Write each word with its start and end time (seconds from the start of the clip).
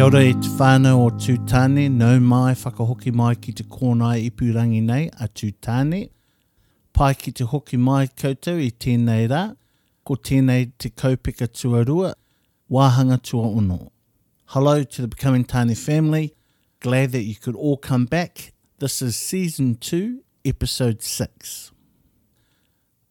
Kia 0.00 0.06
ora 0.06 0.22
e 0.24 0.30
te 0.32 0.48
whānau 0.56 1.02
o 1.04 1.08
Tūtāne, 1.12 1.82
nau 1.92 2.22
mai 2.24 2.54
whakahoki 2.56 3.10
mai 3.12 3.34
ki 3.36 3.52
te 3.52 3.64
kōnai 3.68 4.30
ipurangi 4.30 4.78
nei 4.80 5.10
a 5.20 5.26
Tūtāne. 5.28 5.98
Pai 6.96 7.10
ki 7.20 7.34
te 7.36 7.44
hoki 7.44 7.76
mai 7.76 8.06
koutou 8.22 8.62
i 8.64 8.70
tēnei 8.72 9.26
rā, 9.28 9.42
ko 10.08 10.16
tēnei 10.16 10.70
te 10.80 10.88
kaupeka 10.88 11.50
tuarua, 11.52 12.14
wāhanga 12.72 13.20
tua 13.20 13.50
ono. 13.58 13.92
Hello 14.54 14.82
to 14.84 15.02
the 15.02 15.08
Becoming 15.08 15.44
Tāne 15.44 15.76
family, 15.76 16.32
glad 16.80 17.12
that 17.12 17.24
you 17.24 17.34
could 17.34 17.54
all 17.54 17.76
come 17.76 18.06
back. 18.06 18.54
This 18.78 19.02
is 19.02 19.16
Season 19.16 19.74
2, 19.74 20.22
Episode 20.46 21.02
6. 21.02 21.72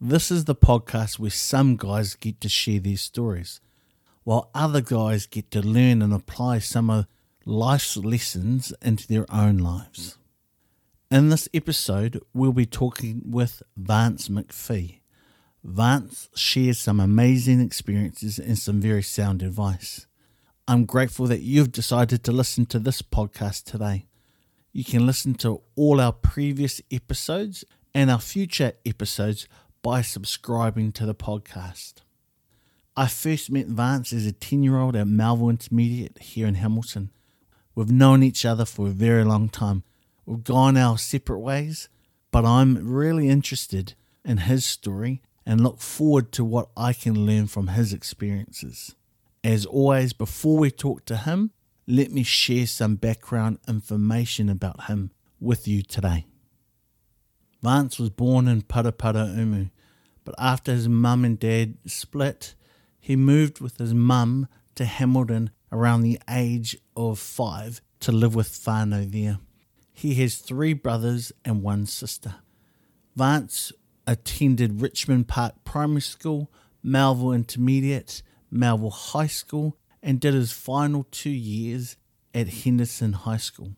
This 0.01 0.31
is 0.31 0.45
the 0.45 0.55
podcast 0.55 1.19
where 1.19 1.29
some 1.29 1.75
guys 1.75 2.15
get 2.15 2.41
to 2.41 2.49
share 2.49 2.79
their 2.79 2.97
stories, 2.97 3.61
while 4.29 4.51
other 4.53 4.79
guys 4.79 5.25
get 5.25 5.49
to 5.49 5.59
learn 5.59 6.03
and 6.03 6.13
apply 6.13 6.59
some 6.59 6.87
of 6.87 7.07
life's 7.45 7.97
lessons 7.97 8.71
into 8.79 9.07
their 9.07 9.25
own 9.33 9.57
lives. 9.57 10.19
In 11.09 11.29
this 11.29 11.49
episode, 11.51 12.21
we'll 12.31 12.53
be 12.53 12.67
talking 12.67 13.23
with 13.25 13.63
Vance 13.75 14.29
McPhee. 14.29 14.99
Vance 15.63 16.29
shares 16.35 16.77
some 16.77 16.99
amazing 16.99 17.59
experiences 17.59 18.37
and 18.37 18.55
some 18.55 18.79
very 18.79 19.01
sound 19.01 19.41
advice. 19.41 20.05
I'm 20.67 20.85
grateful 20.85 21.25
that 21.25 21.41
you've 21.41 21.71
decided 21.71 22.23
to 22.25 22.31
listen 22.31 22.67
to 22.67 22.77
this 22.77 23.01
podcast 23.01 23.63
today. 23.63 24.05
You 24.71 24.83
can 24.83 25.07
listen 25.07 25.33
to 25.37 25.63
all 25.75 25.99
our 25.99 26.13
previous 26.13 26.81
episodes 26.91 27.65
and 27.95 28.11
our 28.11 28.21
future 28.21 28.73
episodes 28.85 29.47
by 29.81 30.03
subscribing 30.03 30.91
to 30.91 31.07
the 31.07 31.15
podcast. 31.15 32.03
I 32.99 33.07
first 33.07 33.49
met 33.49 33.67
Vance 33.67 34.11
as 34.11 34.25
a 34.25 34.33
10 34.33 34.61
year 34.61 34.77
old 34.77 34.93
at 34.93 35.07
Melville 35.07 35.47
Intermediate 35.47 36.17
here 36.19 36.45
in 36.45 36.55
Hamilton. 36.55 37.11
We've 37.73 37.89
known 37.89 38.23
each 38.23 38.43
other 38.43 38.65
for 38.65 38.87
a 38.87 38.91
very 38.91 39.23
long 39.23 39.47
time. 39.47 39.83
We've 40.25 40.43
gone 40.43 40.75
our 40.75 40.97
separate 40.97 41.39
ways, 41.39 41.87
but 42.29 42.43
I'm 42.43 42.75
really 42.85 43.29
interested 43.29 43.93
in 44.25 44.39
his 44.39 44.65
story 44.65 45.21
and 45.45 45.61
look 45.61 45.79
forward 45.79 46.33
to 46.33 46.43
what 46.43 46.71
I 46.75 46.91
can 46.91 47.25
learn 47.25 47.47
from 47.47 47.67
his 47.67 47.93
experiences. 47.93 48.95
As 49.45 49.65
always, 49.65 50.11
before 50.11 50.57
we 50.57 50.69
talk 50.69 51.05
to 51.05 51.15
him, 51.15 51.51
let 51.87 52.11
me 52.11 52.23
share 52.23 52.67
some 52.67 52.97
background 52.97 53.59
information 53.65 54.49
about 54.49 54.87
him 54.87 55.11
with 55.39 55.69
you 55.69 55.83
today. 55.83 56.25
Vance 57.63 57.97
was 57.97 58.09
born 58.09 58.49
in 58.49 58.63
Paraparaumu, 58.63 59.71
but 60.25 60.35
after 60.37 60.73
his 60.73 60.89
mum 60.89 61.23
and 61.23 61.39
dad 61.39 61.77
split, 61.85 62.55
he 63.09 63.15
moved 63.15 63.59
with 63.59 63.79
his 63.79 63.91
mum 63.91 64.47
to 64.75 64.85
Hamilton 64.85 65.49
around 65.71 66.03
the 66.03 66.19
age 66.29 66.77
of 66.95 67.17
five 67.17 67.81
to 68.01 68.11
live 68.11 68.35
with 68.35 68.49
whānau 68.49 69.11
there. 69.11 69.39
He 69.91 70.13
has 70.21 70.35
three 70.35 70.73
brothers 70.73 71.31
and 71.43 71.63
one 71.63 71.87
sister. 71.87 72.35
Vance 73.15 73.71
attended 74.05 74.79
Richmond 74.79 75.27
Park 75.27 75.55
Primary 75.63 76.01
School, 76.01 76.51
Melville 76.83 77.31
Intermediate, 77.31 78.21
Melville 78.51 78.91
High 78.91 79.25
School, 79.25 79.75
and 80.03 80.19
did 80.19 80.35
his 80.35 80.51
final 80.51 81.07
two 81.09 81.31
years 81.31 81.97
at 82.35 82.47
Henderson 82.47 83.13
High 83.13 83.37
School. 83.37 83.71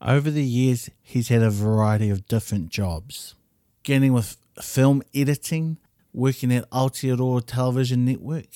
Over 0.00 0.32
the 0.32 0.42
years, 0.42 0.90
he's 1.00 1.28
had 1.28 1.42
a 1.42 1.50
variety 1.50 2.10
of 2.10 2.26
different 2.26 2.70
jobs, 2.70 3.36
beginning 3.84 4.14
with 4.14 4.36
film 4.60 5.00
editing, 5.14 5.78
working 6.12 6.52
at 6.52 6.68
Aotearoa 6.70 7.44
Television 7.46 8.04
Network, 8.04 8.48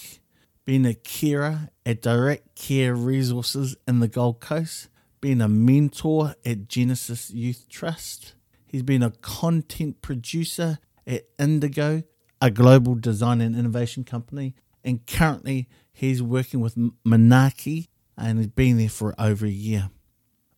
being 0.64 0.84
a 0.84 0.94
carer 0.94 1.70
at 1.84 2.02
Direct 2.02 2.54
Care 2.54 2.94
Resources 2.94 3.76
in 3.86 4.00
the 4.00 4.08
Gold 4.08 4.40
Coast, 4.40 4.88
being 5.20 5.40
a 5.40 5.48
mentor 5.48 6.34
at 6.44 6.68
Genesis 6.68 7.30
Youth 7.30 7.66
Trust. 7.68 8.34
He's 8.66 8.82
been 8.82 9.02
a 9.02 9.10
content 9.10 10.02
producer 10.02 10.78
at 11.06 11.24
Indigo, 11.38 12.02
a 12.40 12.50
global 12.50 12.94
design 12.94 13.40
and 13.40 13.56
innovation 13.56 14.04
company, 14.04 14.54
and 14.84 15.06
currently 15.06 15.68
he's 15.92 16.22
working 16.22 16.60
with 16.60 16.76
Manaki 17.06 17.88
and 18.18 18.38
he's 18.38 18.48
been 18.48 18.78
there 18.78 18.88
for 18.88 19.14
over 19.18 19.46
a 19.46 19.50
year. 19.50 19.90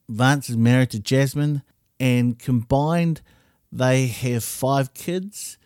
Vance 0.08 0.48
is 0.48 0.56
married 0.56 0.90
to 0.90 0.98
Jasmine, 0.98 1.62
and 2.00 2.38
combined, 2.38 3.20
they 3.70 4.06
have 4.06 4.44
five 4.44 4.94
kids 4.94 5.58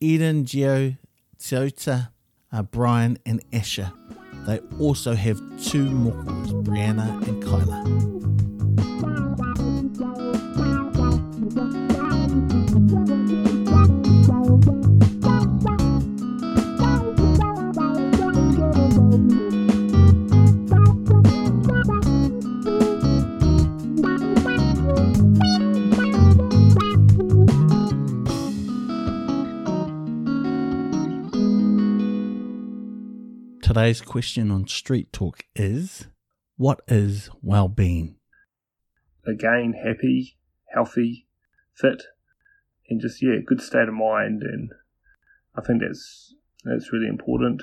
Eden, 0.00 0.44
Geo, 0.46 0.96
Teota, 1.38 2.08
uh, 2.52 2.62
Brian, 2.62 3.18
and 3.26 3.42
Asher. 3.52 3.92
They 4.46 4.58
also 4.78 5.14
have 5.14 5.38
two 5.62 5.84
mokos, 5.84 6.64
Brianna 6.64 7.26
and 7.28 7.42
Kyla. 7.42 8.09
Today's 33.70 34.00
question 34.00 34.50
on 34.50 34.66
Street 34.66 35.12
Talk 35.12 35.44
is 35.54 36.08
What 36.56 36.80
is 36.88 37.30
well 37.40 37.68
being? 37.68 38.16
again 39.24 39.74
happy, 39.74 40.36
healthy, 40.74 41.28
fit, 41.72 42.02
and 42.88 43.00
just 43.00 43.22
yeah, 43.22 43.36
good 43.46 43.60
state 43.60 43.86
of 43.86 43.94
mind. 43.94 44.42
And 44.42 44.72
I 45.54 45.60
think 45.60 45.82
that's 45.82 46.34
that's 46.64 46.92
really 46.92 47.06
important. 47.06 47.62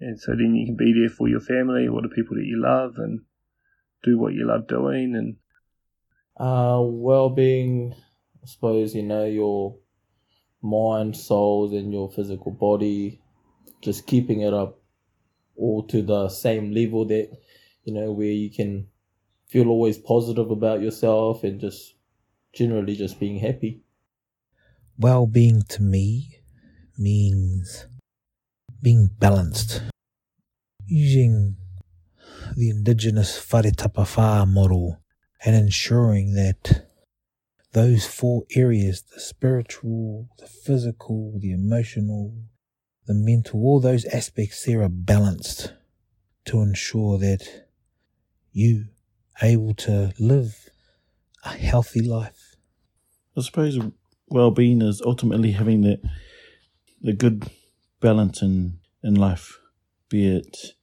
And 0.00 0.20
so 0.20 0.32
then 0.32 0.54
you 0.54 0.66
can 0.66 0.76
be 0.76 0.92
there 0.92 1.08
for 1.08 1.30
your 1.30 1.40
family 1.40 1.88
or 1.88 2.02
the 2.02 2.10
people 2.10 2.36
that 2.36 2.44
you 2.44 2.60
love, 2.62 2.96
and 2.98 3.22
do 4.02 4.18
what 4.18 4.34
you 4.34 4.46
love 4.46 4.68
doing. 4.68 5.16
And 5.16 5.36
Uh, 6.36 6.82
well-being, 6.84 7.94
I 8.42 8.46
suppose 8.46 8.94
you 8.94 9.02
know 9.02 9.24
your 9.24 9.78
mind, 10.60 11.16
souls, 11.16 11.72
and 11.72 11.90
your 11.90 12.10
physical 12.10 12.52
body. 12.52 13.22
Just 13.80 14.06
keeping 14.06 14.42
it 14.42 14.52
up 14.52 14.81
all 15.56 15.82
to 15.88 16.02
the 16.02 16.28
same 16.28 16.72
level 16.72 17.04
that 17.06 17.30
you 17.84 17.92
know 17.92 18.12
where 18.12 18.26
you 18.26 18.50
can 18.50 18.86
feel 19.48 19.68
always 19.68 19.98
positive 19.98 20.50
about 20.50 20.80
yourself 20.80 21.44
and 21.44 21.60
just 21.60 21.94
generally 22.52 22.96
just 22.96 23.20
being 23.20 23.38
happy. 23.38 23.82
Well 24.98 25.26
being 25.26 25.62
to 25.70 25.82
me 25.82 26.38
means 26.98 27.86
being 28.82 29.10
balanced. 29.18 29.82
Using 30.86 31.56
the 32.56 32.70
indigenous 32.70 33.38
wharetapa 33.46 34.04
whā 34.14 34.48
model 34.48 35.00
and 35.44 35.56
ensuring 35.56 36.34
that 36.34 36.86
those 37.72 38.06
four 38.06 38.44
areas 38.54 39.02
the 39.02 39.20
spiritual, 39.20 40.28
the 40.38 40.46
physical, 40.46 41.38
the 41.38 41.52
emotional, 41.52 42.34
the 43.06 43.14
mental, 43.14 43.60
all 43.62 43.80
those 43.80 44.04
aspects 44.06 44.64
there 44.64 44.82
are 44.82 44.88
balanced 44.88 45.72
to 46.44 46.60
ensure 46.60 47.18
that 47.18 47.66
you 48.52 48.86
able 49.40 49.74
to 49.74 50.12
live 50.18 50.68
a 51.44 51.50
healthy 51.50 52.00
life. 52.00 52.56
I 53.36 53.40
suppose 53.40 53.78
well-being 54.28 54.82
is 54.82 55.02
ultimately 55.04 55.52
having 55.52 55.80
the 55.82 56.00
the 57.00 57.12
good 57.12 57.50
balance 58.00 58.42
in 58.42 58.78
in 59.02 59.14
life, 59.14 59.58
be 60.08 60.36
it 60.36 60.74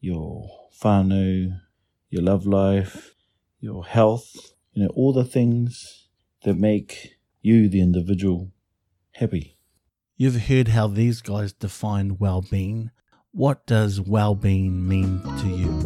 your 0.00 0.48
whānau, 0.82 1.60
your 2.08 2.22
love 2.22 2.46
life, 2.46 3.14
your 3.60 3.84
health, 3.84 4.54
you 4.72 4.82
know, 4.82 4.90
all 4.94 5.12
the 5.12 5.24
things 5.24 6.08
that 6.42 6.54
make 6.56 7.16
you 7.42 7.68
the 7.68 7.80
individual 7.80 8.50
happy. 9.12 9.56
You've 10.22 10.48
heard 10.48 10.68
how 10.68 10.86
these 10.86 11.22
guys 11.22 11.54
define 11.54 12.18
well 12.18 12.42
being. 12.42 12.90
What 13.32 13.66
does 13.66 14.02
well 14.02 14.34
being 14.34 14.86
mean 14.86 15.22
to 15.22 15.48
you? 15.48 15.80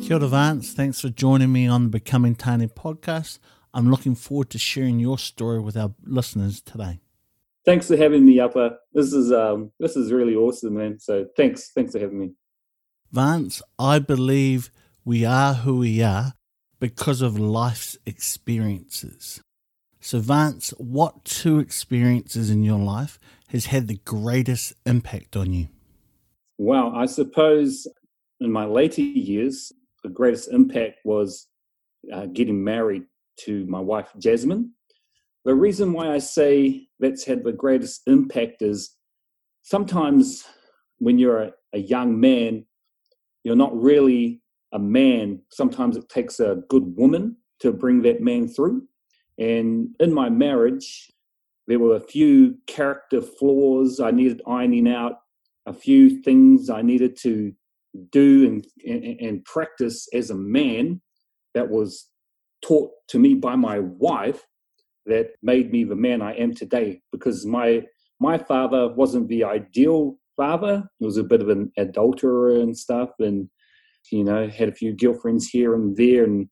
Kia 0.00 0.16
ora, 0.16 0.26
Vance. 0.26 0.72
Thanks 0.72 1.00
for 1.00 1.10
joining 1.10 1.52
me 1.52 1.68
on 1.68 1.84
the 1.84 1.90
Becoming 1.90 2.34
Tāne 2.34 2.68
podcast. 2.74 3.38
I'm 3.72 3.88
looking 3.88 4.16
forward 4.16 4.50
to 4.50 4.58
sharing 4.58 4.98
your 4.98 5.16
story 5.16 5.60
with 5.60 5.76
our 5.76 5.94
listeners 6.04 6.60
today. 6.60 6.98
Thanks 7.64 7.88
for 7.88 7.96
having 7.96 8.24
me 8.24 8.40
upper 8.40 8.76
this 8.92 9.12
is 9.12 9.32
um 9.32 9.70
this 9.78 9.96
is 9.96 10.12
really 10.12 10.34
awesome 10.34 10.74
man 10.74 10.98
so 10.98 11.26
thanks 11.36 11.70
thanks 11.74 11.92
for 11.92 11.98
having 11.98 12.18
me 12.18 12.32
Vance, 13.12 13.60
I 13.78 13.98
believe 13.98 14.70
we 15.04 15.22
are 15.26 15.52
who 15.52 15.80
we 15.80 16.02
are 16.02 16.32
because 16.80 17.20
of 17.20 17.38
life's 17.38 17.98
experiences. 18.06 19.42
So, 20.00 20.18
Vance, 20.18 20.70
what 20.78 21.22
two 21.26 21.58
experiences 21.58 22.48
in 22.48 22.62
your 22.62 22.78
life 22.78 23.18
has 23.48 23.66
had 23.66 23.86
the 23.86 24.00
greatest 24.06 24.72
impact 24.86 25.36
on 25.36 25.52
you? 25.52 25.68
Well, 26.56 26.92
I 26.94 27.04
suppose 27.04 27.86
in 28.40 28.50
my 28.50 28.64
later 28.64 29.02
years, 29.02 29.72
the 30.02 30.08
greatest 30.08 30.50
impact 30.50 31.00
was 31.04 31.48
uh, 32.10 32.26
getting 32.32 32.64
married 32.64 33.02
to 33.40 33.66
my 33.66 33.80
wife, 33.80 34.10
Jasmine. 34.18 34.72
The 35.44 35.54
reason 35.54 35.92
why 35.92 36.12
I 36.12 36.18
say 36.18 36.86
that's 37.00 37.24
had 37.24 37.42
the 37.42 37.52
greatest 37.52 38.02
impact 38.06 38.62
is 38.62 38.96
sometimes 39.62 40.44
when 40.98 41.18
you're 41.18 41.42
a, 41.42 41.52
a 41.72 41.78
young 41.78 42.20
man, 42.20 42.64
you're 43.42 43.56
not 43.56 43.76
really 43.76 44.40
a 44.72 44.78
man. 44.78 45.40
Sometimes 45.50 45.96
it 45.96 46.08
takes 46.08 46.38
a 46.38 46.62
good 46.68 46.96
woman 46.96 47.36
to 47.60 47.72
bring 47.72 48.02
that 48.02 48.20
man 48.20 48.48
through. 48.48 48.86
And 49.38 49.96
in 49.98 50.12
my 50.12 50.28
marriage, 50.28 51.10
there 51.66 51.80
were 51.80 51.96
a 51.96 52.00
few 52.00 52.56
character 52.68 53.20
flaws 53.20 53.98
I 53.98 54.12
needed 54.12 54.42
ironing 54.46 54.88
out, 54.88 55.14
a 55.66 55.72
few 55.72 56.22
things 56.22 56.70
I 56.70 56.82
needed 56.82 57.16
to 57.22 57.52
do 58.10 58.46
and, 58.46 58.66
and, 58.86 59.20
and 59.20 59.44
practice 59.44 60.06
as 60.14 60.30
a 60.30 60.34
man 60.34 61.00
that 61.54 61.68
was 61.68 62.08
taught 62.64 62.90
to 63.08 63.18
me 63.18 63.34
by 63.34 63.56
my 63.56 63.80
wife 63.80 64.46
that 65.06 65.30
made 65.42 65.72
me 65.72 65.84
the 65.84 65.96
man 65.96 66.22
I 66.22 66.34
am 66.34 66.54
today. 66.54 67.02
Because 67.10 67.46
my 67.46 67.82
my 68.20 68.38
father 68.38 68.92
wasn't 68.92 69.28
the 69.28 69.44
ideal 69.44 70.18
father; 70.36 70.84
he 70.98 71.04
was 71.04 71.16
a 71.16 71.24
bit 71.24 71.42
of 71.42 71.48
an 71.48 71.72
adulterer 71.76 72.60
and 72.60 72.76
stuff, 72.76 73.10
and 73.18 73.48
you 74.10 74.24
know 74.24 74.48
had 74.48 74.68
a 74.68 74.74
few 74.74 74.94
girlfriends 74.94 75.48
here 75.48 75.74
and 75.74 75.96
there, 75.96 76.24
and 76.24 76.48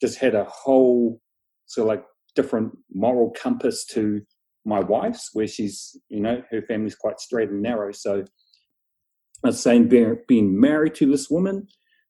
just 0.00 0.18
had 0.18 0.34
a 0.34 0.44
whole 0.44 1.20
sort 1.66 1.84
of 1.84 1.88
like 1.88 2.04
different 2.34 2.72
moral 2.92 3.30
compass 3.30 3.84
to 3.84 4.22
my 4.64 4.80
wife's, 4.80 5.30
where 5.32 5.46
she's 5.46 5.96
you 6.08 6.20
know 6.20 6.42
her 6.50 6.62
family's 6.62 6.94
quite 6.94 7.20
straight 7.20 7.50
and 7.50 7.62
narrow. 7.62 7.92
So 7.92 8.24
I 9.44 9.48
was 9.48 9.62
saying 9.62 9.88
being, 9.88 10.18
being 10.28 10.60
married 10.60 10.94
to 10.96 11.10
this 11.10 11.30
woman 11.30 11.66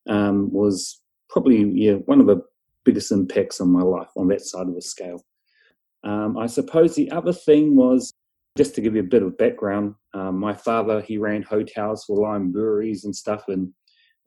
um, 0.09 0.51
was 0.51 0.99
probably 1.29 1.63
yeah 1.75 1.93
one 2.05 2.19
of 2.19 2.27
the 2.27 2.41
biggest 2.83 3.11
impacts 3.11 3.61
on 3.61 3.69
my 3.69 3.81
life 3.81 4.09
on 4.17 4.27
that 4.29 4.41
side 4.41 4.67
of 4.67 4.75
the 4.75 4.81
scale. 4.81 5.23
Um, 6.03 6.37
I 6.37 6.47
suppose 6.47 6.95
the 6.95 7.11
other 7.11 7.33
thing 7.33 7.75
was 7.75 8.13
just 8.57 8.75
to 8.75 8.81
give 8.81 8.95
you 8.95 9.01
a 9.01 9.03
bit 9.03 9.23
of 9.23 9.37
background. 9.37 9.95
Um, 10.13 10.39
my 10.39 10.53
father 10.53 11.01
he 11.01 11.17
ran 11.17 11.43
hotels 11.43 12.03
for 12.05 12.21
Lion 12.21 12.51
Breweries 12.51 13.05
and 13.05 13.15
stuff, 13.15 13.45
and 13.47 13.71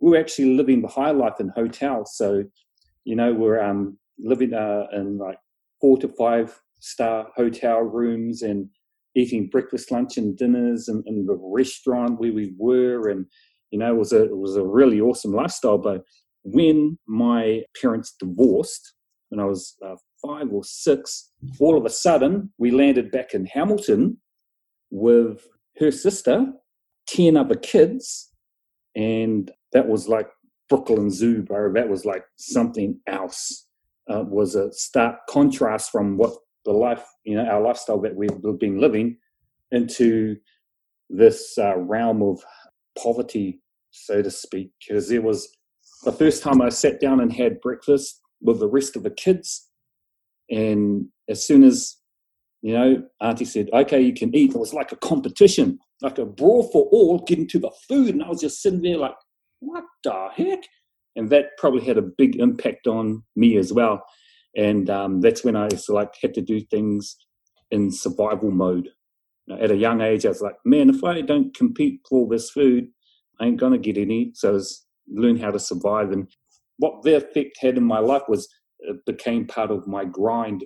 we 0.01 0.11
were 0.11 0.19
actually 0.19 0.57
living 0.57 0.83
the 0.83 0.89
high 0.89 1.11
life 1.11 1.41
in 1.41 1.49
hotels. 1.51 2.17
So, 2.17 2.45
you 3.05 3.17
know, 3.17 3.33
we're 3.33 3.63
um, 3.63 3.99
living 4.19 4.55
uh, 4.55 4.87
in 4.93 5.19
like 5.19 5.39
four 5.81 5.99
to 5.99 6.09
five 6.09 6.59
star 6.81 7.29
hotel 7.37 7.81
rooms 7.81 8.43
and 8.43 8.69
eating 9.17 9.49
breakfast, 9.49 9.91
lunch, 9.91 10.17
and 10.17 10.37
dinners 10.37 10.89
in, 10.89 11.03
in 11.07 11.27
the 11.27 11.39
restaurant 11.41 12.19
where 12.19 12.33
we 12.33 12.53
were, 12.59 13.09
and 13.09 13.27
you 13.71 13.79
know, 13.79 13.95
it 13.95 13.99
was 13.99 14.13
a 14.13 14.25
it 14.25 14.37
was 14.37 14.57
a 14.57 14.65
really 14.65 15.01
awesome 15.01 15.33
lifestyle. 15.33 15.79
But 15.79 16.03
when 16.45 16.99
my 17.07 17.63
parents 17.81 18.15
divorced, 18.19 18.95
when 19.29 19.41
I 19.41 19.45
was 19.45 19.77
uh, 19.85 19.97
five 20.25 20.53
or 20.53 20.65
six, 20.65 21.31
all 21.59 21.77
of 21.77 21.85
a 21.85 21.91
sudden 21.91 22.53
we 22.59 22.71
landed 22.71 23.11
back 23.11 23.35
in 23.35 23.47
Hamilton 23.47 24.19
with 24.91 25.47
her 25.79 25.91
sister, 25.91 26.47
ten 27.07 27.37
other 27.37 27.57
kids, 27.57 28.31
and 28.95 29.51
that 29.73 29.89
was 29.89 30.09
like 30.09 30.29
Brooklyn 30.69 31.11
Zoo, 31.11 31.43
bro. 31.43 31.73
That 31.73 31.89
was 31.89 32.05
like 32.05 32.25
something 32.37 33.01
else. 33.07 33.67
Uh, 34.07 34.23
was 34.29 34.55
a 34.55 34.71
stark 34.73 35.17
contrast 35.31 35.91
from 35.91 36.19
what 36.19 36.35
the 36.67 36.73
life, 36.73 37.05
you 37.25 37.37
know, 37.37 37.47
our 37.47 37.63
lifestyle 37.63 38.01
that 38.03 38.15
we've 38.15 38.29
been 38.61 38.79
living 38.79 39.17
into 39.71 40.37
this 41.09 41.57
uh, 41.57 41.77
realm 41.79 42.23
of 42.23 42.45
poverty, 42.99 43.63
so 43.93 44.21
to 44.21 44.31
speak. 44.31 44.71
Because 44.87 45.11
it 45.11 45.23
was 45.23 45.49
the 46.05 46.13
first 46.13 46.43
time 46.43 46.61
I 46.61 46.69
sat 46.69 47.01
down 47.01 47.21
and 47.21 47.33
had 47.33 47.63
breakfast 47.63 48.21
with 48.43 48.61
the 48.61 48.69
rest 48.69 48.95
of 48.95 49.05
the 49.05 49.11
kids. 49.11 49.71
And 50.51 51.07
as 51.29 51.47
soon 51.47 51.65
as, 51.65 51.97
you 52.63 52.75
know, 52.75 53.03
Auntie 53.21 53.45
said, 53.45 53.69
okay, 53.73 54.01
you 54.01 54.15
can 54.15 54.35
eat, 54.35 54.55
it 54.55 54.59
was 54.59 54.75
like 54.75 54.93
a 54.93 54.97
competition, 54.97 55.79
like 56.03 56.19
a 56.19 56.25
brawl 56.25 56.71
for 56.71 56.85
all 56.93 57.19
getting 57.19 57.49
to 57.49 57.59
the 57.59 57.71
food. 57.89 58.15
And 58.15 58.23
I 58.23 58.29
was 58.29 58.41
just 58.41 58.63
sitting 58.63 58.83
there 58.83 58.99
like, 58.99 59.15
what 59.61 59.85
the 60.03 60.29
heck? 60.35 60.61
And 61.17 61.31
that 61.31 61.57
probably 61.59 61.85
had 61.85 61.99
a 61.99 62.03
big 62.03 62.37
impact 62.37 62.87
on 62.87 63.23
me 63.37 63.57
as 63.57 63.73
well 63.73 64.03
and 64.57 64.89
um, 64.91 65.21
that's 65.21 65.45
when 65.45 65.57
I 65.57 65.69
like 65.89 66.15
had 66.21 66.35
to 66.35 66.41
do 66.41 66.61
things 66.61 67.17
in 67.71 67.91
survival 67.91 68.51
mode. 68.51 68.89
At 69.61 69.71
a 69.71 69.77
young 69.77 70.01
age, 70.01 70.25
I 70.25 70.31
was 70.31 70.41
like, 70.41 70.57
man, 70.65 70.89
if 70.89 71.05
I 71.05 71.21
don't 71.21 71.55
compete 71.55 72.01
for 72.09 72.27
this 72.29 72.51
food, 72.51 72.89
I 73.41 73.47
ain't 73.47 73.61
gonna 73.61 73.79
get 73.79 73.99
any. 73.99 74.31
So 74.35 74.51
I 74.51 74.53
was 74.53 74.87
learn 75.09 75.37
how 75.37 75.51
to 75.51 75.59
survive, 75.59 76.13
and 76.13 76.29
what 76.79 77.03
the 77.03 77.17
effect 77.17 77.59
had 77.61 77.77
in 77.77 77.85
my 77.85 77.99
life 77.99 78.23
was 78.27 78.49
became 79.07 79.47
part 79.47 79.71
of 79.71 79.87
my 79.87 80.05
grind 80.05 80.65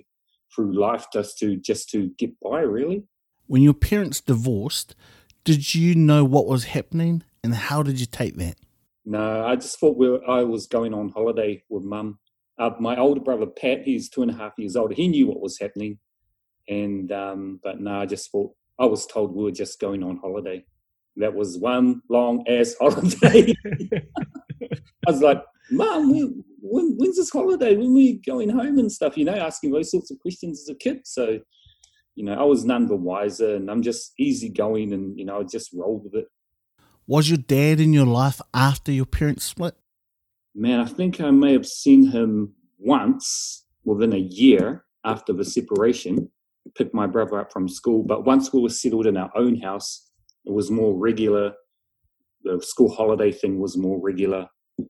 through 0.53 0.79
life 0.79 1.07
just 1.13 1.37
to 1.39 1.55
just 1.55 1.89
to 1.89 2.09
get 2.17 2.31
by. 2.39 2.61
Really. 2.61 3.03
When 3.47 3.61
your 3.61 3.73
parents 3.73 4.21
divorced, 4.21 4.95
did 5.43 5.73
you 5.73 5.95
know 5.95 6.23
what 6.23 6.47
was 6.47 6.65
happening, 6.65 7.23
and 7.43 7.55
how 7.55 7.83
did 7.83 7.99
you 7.99 8.05
take 8.05 8.35
that? 8.35 8.55
No, 9.05 9.45
I 9.45 9.55
just 9.55 9.79
thought 9.79 9.97
we 9.97 10.09
were, 10.09 10.29
I 10.29 10.43
was 10.43 10.67
going 10.67 10.93
on 10.93 11.09
holiday 11.09 11.63
with 11.69 11.83
mum 11.83 12.19
uh, 12.59 12.71
my 12.79 12.97
older 12.97 13.21
brother 13.21 13.45
Pat, 13.45 13.83
he's 13.83 14.09
two 14.09 14.21
and 14.21 14.29
a 14.29 14.35
half 14.35 14.53
years 14.57 14.75
older. 14.75 14.93
He 14.93 15.07
knew 15.07 15.27
what 15.27 15.39
was 15.39 15.57
happening, 15.57 15.97
and 16.67 17.11
um, 17.11 17.59
but 17.63 17.79
no, 17.79 18.01
I 18.01 18.05
just 18.05 18.29
thought 18.31 18.51
I 18.77 18.85
was 18.85 19.07
told 19.07 19.33
we 19.33 19.45
were 19.45 19.51
just 19.51 19.79
going 19.79 20.03
on 20.03 20.17
holiday. 20.17 20.65
That 21.15 21.33
was 21.33 21.57
one 21.57 22.01
long 22.09 22.45
ass 22.47 22.75
holiday. 22.79 23.55
I 25.07 25.11
was 25.11 25.21
like, 25.21 25.41
Mom, 25.71 26.11
when, 26.11 26.95
when's 26.97 27.17
this 27.17 27.29
holiday? 27.29 27.75
When 27.75 27.93
we 27.93 28.19
going 28.25 28.49
home 28.49 28.79
and 28.79 28.91
stuff? 28.91 29.17
You 29.17 29.25
know, 29.25 29.35
asking 29.35 29.71
those 29.71 29.91
sorts 29.91 30.11
of 30.11 30.19
questions 30.19 30.61
as 30.61 30.69
a 30.69 30.75
kid. 30.75 31.01
So, 31.05 31.39
you 32.15 32.25
know, 32.25 32.33
I 32.33 32.43
was 32.43 32.65
none 32.65 32.87
the 32.87 32.95
wiser, 32.95 33.55
and 33.55 33.69
I'm 33.69 33.81
just 33.81 34.13
easygoing, 34.19 34.93
and 34.93 35.17
you 35.17 35.25
know, 35.25 35.39
I 35.39 35.43
just 35.43 35.71
rolled 35.73 36.03
with 36.05 36.15
it. 36.15 36.27
Was 37.07 37.29
your 37.29 37.37
dad 37.37 37.79
in 37.79 37.93
your 37.93 38.05
life 38.05 38.41
after 38.53 38.91
your 38.91 39.05
parents 39.05 39.45
split? 39.45 39.75
man, 40.55 40.79
I 40.79 40.85
think 40.85 41.21
I 41.21 41.31
may 41.31 41.53
have 41.53 41.65
seen 41.65 42.11
him 42.11 42.53
once 42.77 43.65
within 43.85 44.13
a 44.13 44.17
year 44.17 44.85
after 45.05 45.33
the 45.33 45.45
separation, 45.45 46.29
pick 46.75 46.93
my 46.93 47.07
brother 47.07 47.39
up 47.39 47.51
from 47.51 47.69
school. 47.69 48.03
But 48.03 48.25
once 48.25 48.51
we 48.51 48.61
were 48.61 48.69
settled 48.69 49.07
in 49.07 49.17
our 49.17 49.31
own 49.35 49.59
house, 49.61 50.09
it 50.45 50.51
was 50.51 50.69
more 50.69 50.97
regular. 50.97 51.53
The 52.43 52.61
school 52.61 52.93
holiday 52.93 53.31
thing 53.31 53.59
was 53.59 53.77
more 53.77 53.99
regular, 54.01 54.47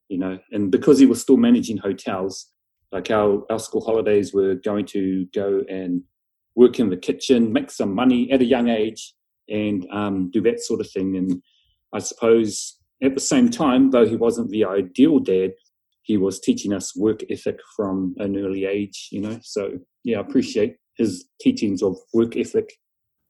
you 0.08 0.18
know. 0.18 0.38
And 0.52 0.72
because 0.72 1.00
he 1.00 1.06
was 1.06 1.22
still 1.22 1.38
managing 1.38 1.78
hotels, 1.78 2.48
like 2.92 3.12
our, 3.12 3.44
our 3.52 3.60
school 3.60 3.82
holidays 3.82 4.34
were 4.34 4.56
going 4.56 4.86
to 4.88 5.26
go 5.34 5.62
and 5.70 6.04
work 6.56 6.80
in 6.80 6.90
the 6.90 6.98
kitchen, 6.98 7.54
make 7.54 7.72
some 7.72 7.94
money 7.94 8.32
at 8.32 8.42
a 8.42 8.46
young 8.46 8.68
age, 8.68 9.14
and 9.48 9.88
um, 9.92 10.30
do 10.32 10.42
that 10.42 10.60
sort 10.60 10.82
of 10.82 10.90
thing. 10.90 11.16
And 11.16 11.42
I 11.94 12.00
suppose 12.00 12.78
at 13.02 13.14
the 13.14 13.22
same 13.22 13.50
time, 13.50 13.92
though 13.92 14.06
he 14.06 14.16
wasn't 14.16 14.50
the 14.50 14.66
ideal 14.66 15.20
dad, 15.20 15.52
he 16.02 16.18
was 16.18 16.40
teaching 16.40 16.74
us 16.74 16.96
work 16.96 17.22
ethic 17.30 17.60
from 17.76 18.16
an 18.18 18.38
early 18.38 18.66
age, 18.66 19.10
you 19.12 19.22
know. 19.22 19.40
So, 19.44 19.80
yeah, 20.04 20.18
I 20.18 20.22
appreciate 20.22 20.78
his 20.98 21.26
teachings 21.40 21.84
of 21.84 21.98
work 22.14 22.36
ethic. 22.36 22.74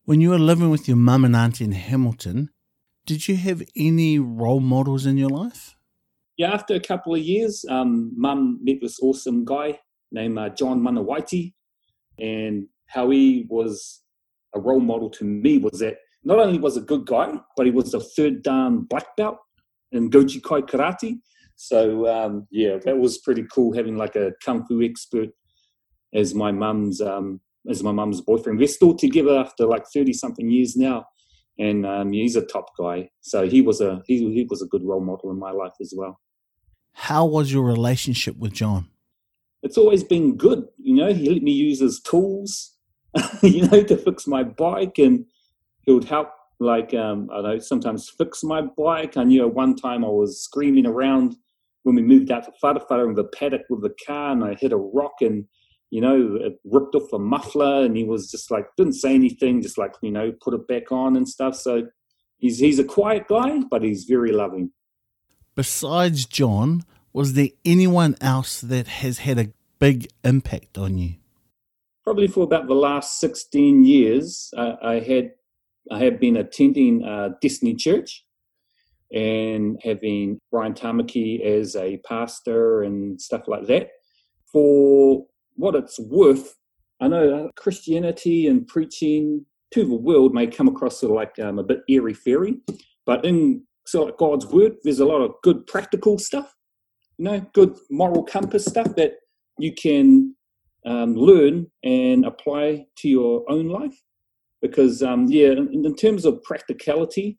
When 0.05 0.21
you 0.21 0.29
were 0.31 0.39
living 0.39 0.69
with 0.69 0.87
your 0.87 0.97
mum 0.97 1.25
and 1.25 1.35
auntie 1.35 1.65
in 1.65 1.73
Hamilton, 1.73 2.49
did 3.05 3.27
you 3.27 3.35
have 3.35 3.61
any 3.75 4.17
role 4.17 4.59
models 4.59 5.05
in 5.05 5.17
your 5.17 5.29
life? 5.29 5.75
Yeah, 6.39 6.53
after 6.53 6.73
a 6.73 6.79
couple 6.79 7.13
of 7.13 7.19
years, 7.19 7.65
um, 7.69 8.13
mum 8.15 8.59
met 8.63 8.77
this 8.79 8.97
awesome 9.01 9.43
guy 9.43 9.77
named 10.09 10.39
uh, 10.39 10.47
John 10.47 10.79
Manawaiti, 10.79 11.53
and 12.17 12.65
how 12.87 13.09
he 13.09 13.45
was 13.49 14.03
a 14.55 14.59
role 14.61 14.79
model 14.79 15.09
to 15.09 15.25
me 15.25 15.57
was 15.57 15.79
that 15.79 15.97
not 16.23 16.39
only 16.39 16.57
was 16.57 16.77
a 16.77 16.81
good 16.81 17.05
guy, 17.05 17.33
but 17.57 17.65
he 17.65 17.73
was 17.73 17.93
a 17.93 17.99
third 17.99 18.41
dan 18.41 18.87
black 18.89 19.17
belt 19.17 19.37
in 19.91 20.09
Goju 20.09 20.41
Kai 20.41 20.61
Karate. 20.61 21.19
So 21.57 22.07
um, 22.07 22.47
yeah, 22.51 22.77
that 22.85 22.97
was 22.97 23.17
pretty 23.17 23.45
cool 23.53 23.75
having 23.75 23.97
like 23.97 24.15
a 24.15 24.31
kung 24.41 24.65
fu 24.65 24.81
expert 24.81 25.31
as 26.15 26.33
my 26.33 26.53
mum's 26.53 27.01
um, 27.01 27.41
as 27.69 27.83
my 27.83 27.91
mum's 27.91 28.21
boyfriend. 28.21 28.59
We're 28.59 28.69
still 28.69 28.95
together 28.95 29.37
after 29.37 29.65
like 29.65 29.83
thirty 29.93 30.13
something 30.13 30.49
years 30.49 30.77
now, 30.77 31.03
and 31.57 31.85
um, 31.85 32.13
he's 32.13 32.37
a 32.37 32.45
top 32.45 32.67
guy. 32.79 33.09
So 33.19 33.45
he 33.45 33.59
was 33.61 33.81
a 33.81 34.01
he, 34.07 34.19
he 34.31 34.47
was 34.49 34.61
a 34.61 34.67
good 34.67 34.85
role 34.85 35.03
model 35.03 35.31
in 35.31 35.37
my 35.37 35.51
life 35.51 35.73
as 35.81 35.93
well. 35.93 36.17
How 36.99 37.25
was 37.25 37.51
your 37.51 37.63
relationship 37.63 38.37
with 38.37 38.53
John? 38.53 38.89
It's 39.63 39.77
always 39.77 40.03
been 40.03 40.35
good. 40.35 40.67
You 40.77 40.95
know, 40.95 41.13
he 41.13 41.29
let 41.29 41.41
me 41.41 41.51
use 41.51 41.79
his 41.79 42.01
tools, 42.01 42.73
you 43.41 43.67
know, 43.67 43.81
to 43.83 43.97
fix 43.97 44.27
my 44.27 44.43
bike, 44.43 44.97
and 44.97 45.25
he 45.85 45.91
would 45.91 46.03
help 46.03 46.29
like 46.59 46.93
um, 46.93 47.29
I 47.31 47.35
don't 47.35 47.43
know 47.43 47.59
sometimes 47.59 48.09
fix 48.09 48.43
my 48.43 48.61
bike. 48.61 49.17
I 49.17 49.23
knew 49.23 49.47
one 49.47 49.75
time 49.75 50.03
I 50.03 50.09
was 50.09 50.43
screaming 50.43 50.85
around 50.85 51.35
when 51.83 51.95
we 51.95 52.01
moved 52.01 52.31
out 52.31 52.43
to 52.43 52.51
Wharewhara 52.61 53.07
in 53.07 53.15
the 53.15 53.23
paddock 53.23 53.63
with 53.69 53.81
the 53.81 53.95
car 54.05 54.31
and 54.31 54.43
I 54.43 54.55
hit 54.55 54.73
a 54.73 54.77
rock 54.77 55.13
and, 55.21 55.45
you 55.89 56.01
know, 56.01 56.35
it 56.35 56.59
ripped 56.65 56.95
off 56.95 57.13
a 57.13 57.19
muffler 57.19 57.85
and 57.85 57.95
he 57.95 58.03
was 58.03 58.29
just 58.29 58.51
like, 58.51 58.67
didn't 58.77 58.93
say 58.93 59.15
anything, 59.15 59.61
just 59.61 59.77
like, 59.77 59.93
you 60.01 60.11
know, 60.11 60.33
put 60.41 60.53
it 60.53 60.67
back 60.67 60.91
on 60.91 61.15
and 61.15 61.27
stuff. 61.27 61.55
So 61.55 61.87
he's, 62.37 62.59
he's 62.59 62.79
a 62.79 62.83
quiet 62.83 63.27
guy, 63.27 63.61
but 63.71 63.83
he's 63.83 64.03
very 64.03 64.31
loving. 64.31 64.71
Besides 65.59 66.25
John, 66.25 66.85
was 67.11 67.33
there 67.33 67.49
anyone 67.65 68.15
else 68.21 68.61
that 68.61 68.87
has 68.87 69.17
had 69.17 69.37
a 69.37 69.51
big 69.77 70.07
impact 70.23 70.77
on 70.77 70.97
you? 70.97 71.15
Probably 72.05 72.27
for 72.27 72.45
about 72.45 72.67
the 72.67 72.75
last 72.75 73.19
16 73.19 73.83
years, 73.83 74.53
I, 74.57 74.77
I 74.81 74.99
had 75.01 75.31
I 75.91 75.99
have 75.99 76.17
been 76.17 76.37
attending 76.37 77.03
uh, 77.03 77.31
Destiny 77.41 77.75
Church 77.75 78.25
and 79.11 79.77
having 79.83 80.39
Brian 80.49 80.75
Tamaki 80.75 81.43
as 81.43 81.75
a 81.75 81.97
pastor 82.07 82.83
and 82.83 83.19
stuff 83.19 83.45
like 83.49 83.67
that. 83.67 83.89
For 84.53 85.25
what 85.55 85.75
it's 85.75 85.99
worth, 85.99 86.55
I 87.01 87.09
know 87.09 87.51
Christianity 87.57 88.47
and 88.47 88.65
preaching 88.65 89.45
to 89.73 89.83
the 89.83 89.93
world 89.93 90.33
may 90.33 90.47
come 90.47 90.69
across 90.69 91.01
sort 91.01 91.09
of 91.11 91.15
like 91.17 91.37
um, 91.45 91.59
a 91.59 91.63
bit 91.63 91.81
airy 91.89 92.13
fairy, 92.13 92.59
but 93.05 93.25
in 93.25 93.63
sort 93.85 94.09
of 94.09 94.17
God's 94.17 94.45
word, 94.45 94.73
there's 94.83 94.99
a 94.99 95.05
lot 95.05 95.21
of 95.21 95.33
good 95.43 95.65
practical 95.67 96.17
stuff, 96.17 96.53
you 97.17 97.25
know, 97.25 97.39
good 97.53 97.75
moral 97.89 98.23
compass 98.23 98.65
stuff 98.65 98.95
that 98.95 99.13
you 99.57 99.73
can 99.73 100.35
um, 100.85 101.15
learn 101.15 101.67
and 101.83 102.25
apply 102.25 102.85
to 102.97 103.09
your 103.09 103.43
own 103.49 103.67
life. 103.67 103.97
Because, 104.61 105.01
um, 105.01 105.27
yeah, 105.27 105.51
in, 105.51 105.85
in 105.85 105.95
terms 105.95 106.25
of 106.25 106.43
practicality, 106.43 107.37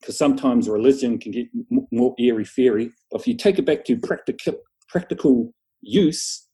because 0.00 0.16
sometimes 0.16 0.68
religion 0.68 1.18
can 1.18 1.32
get 1.32 1.46
more 1.90 2.14
airy 2.18 2.44
fairy. 2.44 2.92
But 3.10 3.22
if 3.22 3.26
you 3.26 3.36
take 3.36 3.58
it 3.58 3.66
back 3.66 3.84
to 3.86 3.96
practical 3.96 4.54
practical 4.88 5.52
use 5.80 6.46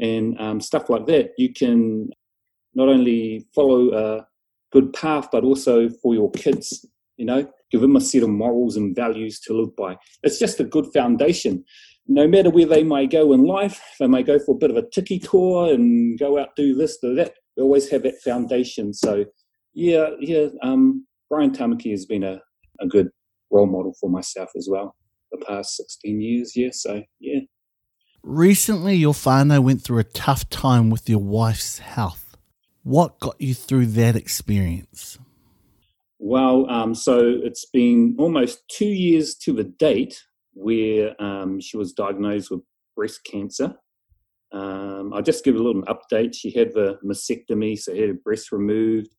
and 0.00 0.38
um, 0.40 0.60
stuff 0.60 0.90
like 0.90 1.06
that, 1.06 1.30
you 1.38 1.52
can 1.52 2.10
not 2.74 2.88
only 2.88 3.46
follow 3.54 3.92
a 3.92 4.26
good 4.72 4.92
path, 4.92 5.28
but 5.32 5.44
also 5.44 5.88
for 6.02 6.14
your 6.14 6.30
kids, 6.32 6.84
you 7.16 7.24
know, 7.24 7.50
give 7.70 7.80
them 7.80 7.96
a 7.96 8.00
set 8.00 8.22
of 8.22 8.30
morals 8.30 8.76
and 8.76 8.94
values 8.94 9.40
to 9.40 9.52
live 9.52 9.74
by. 9.76 9.96
It's 10.22 10.38
just 10.38 10.60
a 10.60 10.64
good 10.64 10.86
foundation. 10.92 11.64
No 12.06 12.26
matter 12.26 12.50
where 12.50 12.66
they 12.66 12.82
may 12.82 13.06
go 13.06 13.32
in 13.32 13.44
life, 13.44 13.80
they 14.00 14.06
may 14.06 14.22
go 14.22 14.38
for 14.38 14.52
a 14.54 14.58
bit 14.58 14.70
of 14.70 14.76
a 14.76 14.88
tiki 14.90 15.18
tour 15.18 15.72
and 15.72 16.18
go 16.18 16.38
out 16.38 16.56
do 16.56 16.74
this, 16.74 16.98
do 16.98 17.14
that. 17.16 17.34
They 17.56 17.62
always 17.62 17.90
have 17.90 18.02
that 18.04 18.20
foundation. 18.22 18.94
So, 18.94 19.26
yeah, 19.74 20.10
yeah. 20.18 20.46
Um, 20.62 21.06
Brian 21.28 21.50
Tamaki 21.50 21.90
has 21.90 22.06
been 22.06 22.24
a, 22.24 22.40
a 22.80 22.86
good 22.86 23.08
role 23.50 23.66
model 23.66 23.94
for 24.00 24.08
myself 24.08 24.50
as 24.56 24.68
well 24.70 24.94
the 25.30 25.44
past 25.44 25.76
16 25.76 26.20
years. 26.20 26.56
Yeah, 26.56 26.70
so 26.72 27.02
yeah. 27.20 27.40
Recently, 28.22 28.96
your 28.96 29.12
whānau 29.12 29.62
went 29.62 29.82
through 29.82 29.98
a 29.98 30.04
tough 30.04 30.48
time 30.50 30.90
with 30.90 31.08
your 31.08 31.20
wife's 31.20 31.78
health. 31.78 32.36
What 32.82 33.20
got 33.20 33.40
you 33.40 33.54
through 33.54 33.86
that 33.86 34.16
experience? 34.16 35.18
Well, 36.18 36.68
um, 36.68 36.94
so 36.94 37.20
it's 37.42 37.66
been 37.66 38.16
almost 38.18 38.62
two 38.68 38.88
years 38.88 39.36
to 39.36 39.52
the 39.52 39.64
date 39.64 40.20
where 40.52 41.20
um, 41.22 41.60
she 41.60 41.76
was 41.76 41.92
diagnosed 41.92 42.50
with 42.50 42.60
breast 42.96 43.20
cancer. 43.24 43.74
Um, 44.52 45.12
I'll 45.14 45.22
just 45.22 45.44
give 45.44 45.54
a 45.54 45.62
little 45.62 45.82
update. 45.82 46.34
She 46.34 46.50
had 46.50 46.72
the 46.72 46.98
mastectomy, 47.04 47.78
so 47.78 47.94
had 47.94 48.08
her 48.08 48.14
breast 48.14 48.50
removed. 48.50 49.14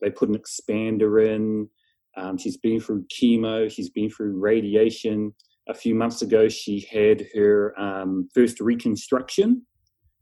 They 0.00 0.10
put 0.10 0.30
an 0.30 0.38
expander 0.38 1.26
in. 1.26 1.68
Um, 2.16 2.38
she's 2.38 2.56
been 2.56 2.80
through 2.80 3.04
chemo, 3.06 3.70
she's 3.70 3.90
been 3.90 4.10
through 4.10 4.38
radiation. 4.38 5.34
A 5.68 5.74
few 5.74 5.94
months 5.94 6.22
ago, 6.22 6.48
she 6.48 6.80
had 6.90 7.26
her 7.34 7.78
um, 7.78 8.28
first 8.34 8.60
reconstruction 8.60 9.62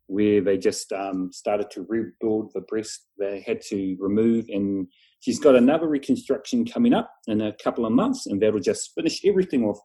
where 0.06 0.40
they 0.40 0.58
just 0.58 0.90
um, 0.92 1.30
started 1.32 1.70
to 1.70 1.86
rebuild 1.88 2.50
the 2.54 2.62
breast 2.62 3.06
they 3.18 3.42
had 3.46 3.60
to 3.60 3.96
remove. 3.98 4.46
And 4.48 4.88
she's 5.20 5.38
got 5.40 5.56
another 5.56 5.88
reconstruction 5.88 6.64
coming 6.64 6.94
up 6.94 7.10
in 7.26 7.40
a 7.40 7.52
couple 7.62 7.86
of 7.86 7.92
months, 7.92 8.26
and 8.26 8.40
that'll 8.40 8.60
just 8.60 8.92
finish 8.94 9.24
everything 9.24 9.64
off. 9.64 9.78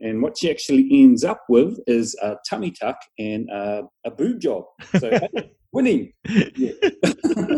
And 0.00 0.22
what 0.22 0.36
she 0.36 0.50
actually 0.50 0.88
ends 0.92 1.24
up 1.24 1.42
with 1.48 1.78
is 1.86 2.14
a 2.22 2.36
tummy 2.48 2.70
tuck 2.70 2.98
and 3.18 3.48
a, 3.50 3.82
a 4.04 4.10
boob 4.10 4.40
job. 4.40 4.64
So, 4.98 5.10
winning. 5.72 6.12
Yeah. 6.54 6.72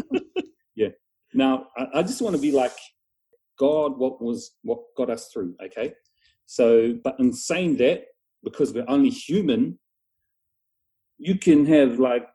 yeah. 0.76 0.88
Now, 1.34 1.66
I, 1.76 1.86
I 1.94 2.02
just 2.02 2.22
want 2.22 2.36
to 2.36 2.42
be 2.42 2.52
like, 2.52 2.72
God 3.58 3.98
what 3.98 4.22
was 4.22 4.52
what 4.62 4.78
got 4.96 5.10
us 5.10 5.28
through. 5.32 5.54
Okay, 5.62 5.92
so 6.46 6.94
but 7.02 7.16
in 7.18 7.32
saying 7.32 7.76
that, 7.78 8.04
because 8.44 8.72
we're 8.72 8.88
only 8.88 9.10
human, 9.10 9.78
you 11.18 11.38
can 11.38 11.66
have 11.66 11.98
like 11.98 12.26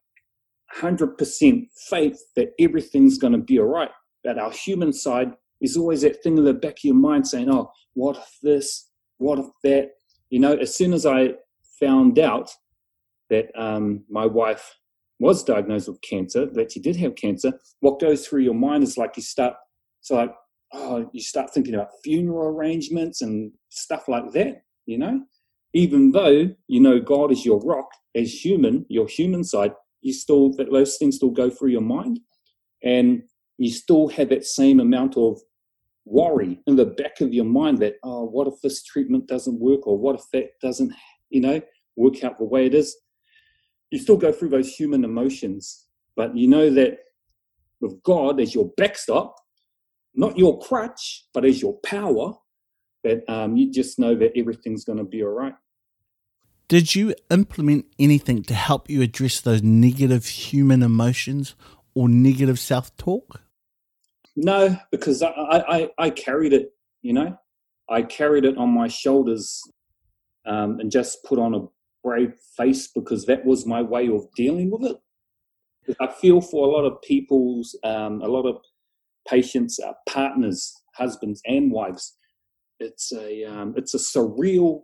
hundred 0.72 1.18
percent 1.18 1.66
faith 1.90 2.20
that 2.36 2.50
everything's 2.60 3.18
going 3.18 3.34
to 3.34 3.40
be 3.40 3.60
all 3.60 3.66
right. 3.66 3.92
That 4.24 4.40
our 4.40 4.52
human 4.52 4.94
side 4.94 5.34
is 5.62 5.78
always 5.78 6.02
that 6.02 6.22
thing 6.24 6.38
in 6.38 6.44
the 6.44 6.54
back 6.54 6.74
of 6.74 6.84
your 6.84 6.96
mind 6.96 7.28
saying, 7.28 7.50
"Oh, 7.50 7.72
what 7.94 8.18
if 8.18 8.38
this? 8.42 8.90
What 9.18 9.40
if 9.40 9.48
that?" 9.64 9.92
You 10.30 10.40
know, 10.40 10.56
as 10.56 10.76
soon 10.76 10.94
as 10.94 11.06
I 11.06 11.34
found 11.80 12.20
out 12.20 12.50
that 13.30 13.48
um, 13.56 14.04
my 14.10 14.26
wife 14.26 14.76
was 15.20 15.44
diagnosed 15.44 15.88
with 15.88 16.02
cancer, 16.02 16.46
that 16.54 16.72
she 16.72 16.80
did 16.80 16.96
have 16.98 17.16
cancer, 17.16 17.54
what 17.80 18.00
goes 18.00 18.28
through 18.28 18.42
your 18.42 18.54
mind 18.54 18.84
is 18.84 18.98
like 18.98 19.16
you 19.16 19.24
start, 19.24 19.56
so 20.02 20.16
like 20.16 20.34
oh, 20.74 21.10
you 21.14 21.22
start 21.22 21.54
thinking 21.54 21.76
about 21.76 21.90
funeral 22.04 22.48
arrangements 22.48 23.22
and 23.22 23.52
stuff 23.70 24.08
like 24.08 24.32
that, 24.32 24.64
you 24.86 24.98
know? 24.98 25.22
Even 25.74 26.12
though 26.12 26.50
you 26.68 26.80
know 26.80 27.00
God 27.00 27.32
is 27.32 27.46
your 27.46 27.60
rock, 27.62 27.90
as 28.16 28.44
human, 28.44 28.86
your 28.90 29.08
human 29.08 29.44
side, 29.44 29.72
you 30.02 30.14
still, 30.14 30.54
that 30.56 30.72
those 30.72 30.98
things 30.98 31.16
still 31.16 31.32
go 31.32 31.50
through 31.50 31.70
your 31.70 31.82
mind. 31.82 32.20
And 32.84 33.24
you 33.58 33.72
still 33.72 34.08
have 34.10 34.30
that 34.30 34.46
same 34.46 34.80
amount 34.80 35.18
of 35.18 35.40
worry 36.06 36.60
in 36.68 36.76
the 36.76 36.86
back 36.86 37.22
of 37.22 37.34
your 37.34 37.46
mind 37.46 37.80
that, 37.80 37.96
oh, 38.04 38.26
what 38.26 38.48
if 38.48 38.56
this 38.62 38.84
treatment 38.84 39.28
doesn't 39.28 39.60
work? 39.60 39.88
Or 39.88 39.98
what 39.98 40.16
if 40.16 40.24
that 40.34 40.60
doesn't, 40.62 40.94
you 41.30 41.42
know, 41.42 41.62
work 41.96 42.24
out 42.24 42.38
the 42.38 42.46
way 42.46 42.66
it 42.66 42.74
is? 42.74 42.96
You 43.92 44.00
still 44.00 44.18
go 44.18 44.32
through 44.32 44.50
those 44.50 44.74
human 44.74 45.04
emotions, 45.04 45.86
but 46.16 46.36
you 46.36 46.48
know 46.48 46.70
that 46.72 46.98
with 47.80 48.02
God 48.04 48.40
as 48.40 48.56
your 48.56 48.72
backstop, 48.76 49.36
not 50.16 50.38
your 50.38 50.60
crutch, 50.60 51.26
but 51.34 51.46
as 51.46 51.62
your 51.62 51.78
power, 51.86 52.34
that 53.04 53.30
um, 53.30 53.58
you 53.58 53.72
just 53.72 54.00
know 54.00 54.16
that 54.16 54.32
everything's 54.36 54.86
going 54.86 54.98
to 54.98 55.04
be 55.04 55.24
all 55.24 55.30
right. 55.30 55.54
Did 56.70 56.96
you 56.96 57.14
implement 57.30 57.86
anything 58.00 58.42
to 58.44 58.54
help 58.54 58.90
you 58.90 59.02
address 59.02 59.42
those 59.42 59.62
negative 59.62 60.26
human 60.26 60.82
emotions 60.82 61.56
or 61.96 62.10
negative 62.10 62.60
self 62.60 62.96
talk? 62.98 63.42
No, 64.36 64.78
because 64.92 65.22
I, 65.22 65.30
I, 65.30 65.90
I, 65.98 66.10
carried 66.10 66.54
it, 66.54 66.72
you 67.02 67.14
know, 67.14 67.38
I 67.90 68.02
carried 68.02 68.46
it 68.46 68.58
on 68.58 68.74
my 68.74 68.88
shoulders 68.88 69.62
um, 70.46 70.80
and 70.80 70.92
just 70.92 71.24
put 71.24 71.38
on 71.38 71.54
a 71.54 71.68
brave 72.04 72.34
face 72.58 72.88
because 72.88 73.26
that 73.26 73.46
was 73.46 73.66
my 73.66 73.82
way 73.82 74.10
of 74.10 74.26
dealing 74.36 74.72
with 74.72 74.84
it. 74.84 74.98
I 76.00 76.12
feel 76.12 76.42
for 76.42 76.68
a 76.68 76.72
lot 76.72 76.86
of 76.86 77.02
people's, 77.02 77.78
um, 77.84 78.22
a 78.22 78.28
lot 78.28 78.46
of 78.46 78.58
patients, 79.28 79.80
uh, 79.80 79.94
partners, 80.08 80.74
husbands 80.96 81.42
and 81.46 81.72
wives. 81.72 82.18
It's 82.80 83.12
a 83.14 83.44
um, 83.44 83.74
it's 83.78 83.94
a 83.94 83.98
surreal 83.98 84.84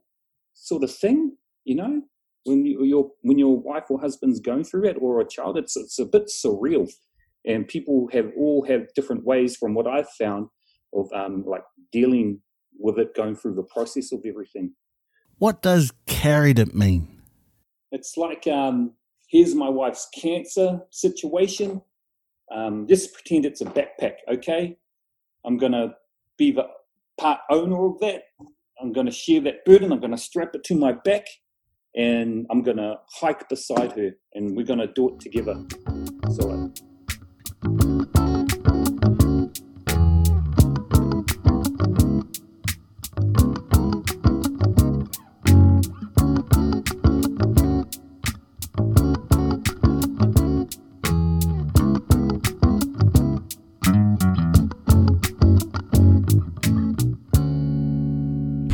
sort 0.54 0.84
of 0.84 0.94
thing, 0.94 1.36
you 1.63 1.75
know. 1.75 2.01
When 2.46 2.65
you, 2.65 2.84
your 2.84 3.12
when 3.22 3.38
your 3.38 3.58
wife 3.60 3.86
or 3.89 4.00
husband's 4.00 4.39
going 4.39 4.63
through 4.63 4.86
it, 4.86 4.98
or 5.00 5.19
a 5.19 5.27
child, 5.27 5.58
it's 5.58 5.75
it's 5.75 6.00
a 6.00 6.05
bit 6.05 6.27
surreal, 6.27 6.89
and 7.46 7.67
people 7.67 8.10
have 8.12 8.31
all 8.38 8.65
have 8.65 8.93
different 8.96 9.25
ways. 9.25 9.55
From 9.55 9.74
what 9.74 9.88
I've 9.88 10.10
found, 10.10 10.48
of 10.93 11.12
um, 11.13 11.43
like 11.46 11.63
dealing 11.91 12.41
with 12.77 12.98
it, 12.98 13.15
going 13.15 13.36
through 13.36 13.55
the 13.55 13.63
process 13.63 14.12
of 14.12 14.24
everything. 14.25 14.74
What 15.38 15.62
does 15.62 15.91
carried 16.05 16.60
it 16.60 16.74
mean? 16.74 17.22
It's 17.91 18.17
like 18.17 18.48
um, 18.48 18.93
here's 19.27 19.55
my 19.55 19.69
wife's 19.69 20.08
cancer 20.13 20.81
situation 20.89 21.81
um, 22.51 22.88
just 22.88 23.13
pretend 23.13 23.46
it's 23.46 23.62
a 23.62 23.65
backpack, 23.65 24.15
okay? 24.27 24.77
I'm 25.46 25.58
going 25.58 25.72
to 25.72 25.93
be 26.38 26.51
the 26.51 26.67
part 27.17 27.39
owner 27.50 27.86
of 27.86 28.00
that. 28.00 28.24
I'm 28.81 28.91
going 28.91 29.05
to 29.05 29.12
share 29.12 29.41
that 29.41 29.65
burden. 29.65 29.91
I'm 29.91 30.00
going 30.00 30.12
to 30.12 30.17
strap 30.17 30.55
it 30.55 30.63
to 30.65 30.75
my 30.75 30.93
back 30.93 31.25
and 31.96 32.46
I'm 32.50 32.62
going 32.62 32.77
to 32.77 33.00
hike 33.19 33.48
beside 33.50 33.93
her 33.93 34.12
and 34.34 34.55
we're 34.55 34.65
going 34.65 34.79
to 34.79 34.88
do 34.88 35.10
it 35.10 35.19
together. 35.19 35.55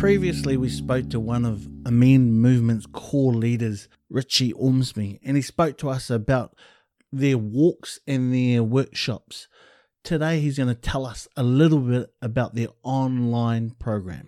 Previously, 0.05 0.55
we 0.55 0.69
spoke 0.69 1.09
to 1.09 1.19
one 1.19 1.45
of 1.45 1.67
Amen 1.87 2.33
Movement's 2.33 2.85
core 2.85 3.33
leaders, 3.33 3.87
Richie 4.07 4.53
Ormsby, 4.53 5.19
and 5.23 5.35
he 5.35 5.41
spoke 5.41 5.79
to 5.79 5.89
us 5.89 6.11
about 6.11 6.55
their 7.11 7.39
walks 7.39 7.99
and 8.05 8.31
their 8.31 8.61
workshops. 8.61 9.47
Today, 10.03 10.41
he's 10.41 10.57
going 10.57 10.69
to 10.69 10.79
tell 10.79 11.07
us 11.07 11.27
a 11.35 11.41
little 11.41 11.79
bit 11.79 12.13
about 12.21 12.53
their 12.53 12.67
online 12.83 13.71
program. 13.71 14.27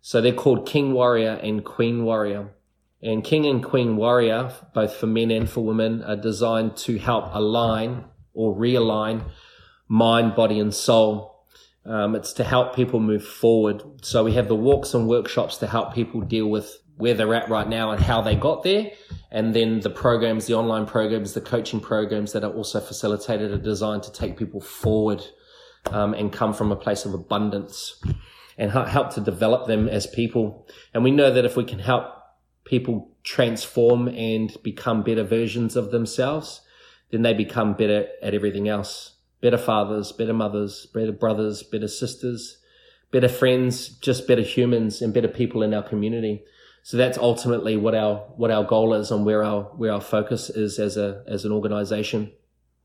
So 0.00 0.22
they're 0.22 0.32
called 0.32 0.66
King 0.66 0.94
Warrior 0.94 1.40
and 1.42 1.62
Queen 1.62 2.06
Warrior. 2.06 2.48
And 3.02 3.22
King 3.22 3.44
and 3.44 3.62
Queen 3.62 3.98
Warrior, 3.98 4.50
both 4.72 4.96
for 4.96 5.06
men 5.06 5.30
and 5.30 5.48
for 5.48 5.62
women, 5.62 6.02
are 6.04 6.16
designed 6.16 6.74
to 6.78 6.96
help 6.96 7.34
align 7.34 8.06
or 8.32 8.56
realign 8.56 9.24
mind, 9.88 10.34
body, 10.34 10.58
and 10.58 10.72
soul 10.72 11.35
um, 11.86 12.14
it's 12.14 12.32
to 12.34 12.44
help 12.44 12.74
people 12.74 13.00
move 13.00 13.24
forward. 13.24 13.82
So 14.02 14.24
we 14.24 14.32
have 14.32 14.48
the 14.48 14.56
walks 14.56 14.94
and 14.94 15.08
workshops 15.08 15.58
to 15.58 15.66
help 15.66 15.94
people 15.94 16.20
deal 16.20 16.48
with 16.48 16.78
where 16.96 17.14
they're 17.14 17.34
at 17.34 17.48
right 17.48 17.68
now 17.68 17.90
and 17.90 18.02
how 18.02 18.22
they 18.22 18.34
got 18.34 18.62
there. 18.62 18.90
And 19.30 19.54
then 19.54 19.80
the 19.80 19.90
programs, 19.90 20.46
the 20.46 20.54
online 20.54 20.86
programs, 20.86 21.34
the 21.34 21.40
coaching 21.40 21.80
programs 21.80 22.32
that 22.32 22.42
are 22.42 22.52
also 22.52 22.80
facilitated 22.80 23.52
are 23.52 23.58
designed 23.58 24.02
to 24.04 24.12
take 24.12 24.36
people 24.36 24.60
forward 24.60 25.22
um, 25.90 26.14
and 26.14 26.32
come 26.32 26.54
from 26.54 26.72
a 26.72 26.76
place 26.76 27.04
of 27.04 27.14
abundance 27.14 28.02
and 28.58 28.70
help 28.70 29.14
to 29.14 29.20
develop 29.20 29.66
them 29.66 29.88
as 29.88 30.06
people. 30.06 30.66
And 30.94 31.04
we 31.04 31.10
know 31.10 31.30
that 31.30 31.44
if 31.44 31.56
we 31.56 31.64
can 31.64 31.78
help 31.78 32.06
people 32.64 33.14
transform 33.22 34.08
and 34.08 34.56
become 34.62 35.02
better 35.02 35.22
versions 35.22 35.76
of 35.76 35.90
themselves, 35.90 36.62
then 37.10 37.22
they 37.22 37.34
become 37.34 37.74
better 37.74 38.08
at 38.22 38.34
everything 38.34 38.68
else 38.68 39.15
better 39.46 39.56
fathers, 39.56 40.10
better 40.10 40.34
mothers, 40.34 40.86
better 40.92 41.12
brothers, 41.12 41.62
better 41.62 41.86
sisters, 41.86 42.58
better 43.12 43.28
friends, 43.28 43.90
just 44.00 44.26
better 44.26 44.42
humans 44.42 45.00
and 45.00 45.14
better 45.14 45.28
people 45.28 45.62
in 45.62 45.72
our 45.72 45.84
community. 45.84 46.42
So 46.82 46.96
that's 46.96 47.16
ultimately 47.16 47.76
what 47.76 47.94
our 47.94 48.16
what 48.36 48.50
our 48.50 48.64
goal 48.64 48.92
is 48.94 49.12
and 49.12 49.24
where 49.24 49.44
our 49.44 49.62
where 49.76 49.92
our 49.92 50.00
focus 50.00 50.50
is 50.50 50.80
as 50.80 50.96
a 50.96 51.22
as 51.28 51.44
an 51.44 51.52
organization. 51.52 52.32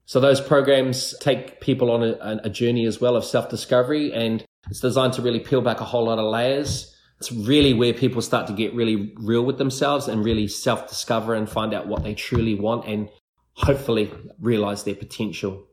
So 0.05 0.19
those 0.19 0.39
programs 0.39 1.15
take 1.19 1.61
people 1.61 1.89
on 1.89 2.03
a, 2.03 2.41
a 2.43 2.49
journey 2.51 2.85
as 2.85 3.01
well 3.01 3.15
of 3.15 3.25
self 3.25 3.49
discovery, 3.49 4.13
and 4.13 4.45
it's 4.69 4.81
designed 4.81 5.13
to 5.13 5.23
really 5.23 5.39
peel 5.39 5.61
back 5.61 5.81
a 5.81 5.85
whole 5.85 6.05
lot 6.05 6.19
of 6.19 6.25
layers. 6.25 6.95
It's 7.17 7.31
really 7.31 7.73
where 7.73 7.93
people 7.93 8.21
start 8.21 8.45
to 8.47 8.53
get 8.53 8.75
really 8.75 9.15
real 9.17 9.43
with 9.43 9.57
themselves 9.57 10.07
and 10.07 10.23
really 10.23 10.47
self 10.47 10.87
discover 10.87 11.33
and 11.33 11.49
find 11.49 11.73
out 11.73 11.87
what 11.87 12.03
they 12.03 12.13
truly 12.13 12.53
want 12.53 12.85
and 12.85 13.09
hopefully 13.53 14.11
realize 14.39 14.83
their 14.83 14.93
potential. 14.95 15.65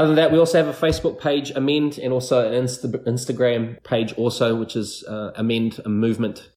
Other 0.00 0.06
than 0.06 0.16
that, 0.16 0.32
we 0.32 0.38
also 0.38 0.56
have 0.56 0.66
a 0.66 0.86
Facebook 0.86 1.20
page, 1.20 1.52
Amen, 1.52 1.92
and 2.02 2.10
also 2.10 2.50
an 2.50 2.64
Insta- 2.64 3.04
Instagram 3.06 3.84
page 3.84 4.14
also, 4.14 4.54
which 4.54 4.74
is 4.74 5.04
uh, 5.06 5.32
Amen 5.36 5.72
a 5.84 5.90
Movement. 5.90 6.48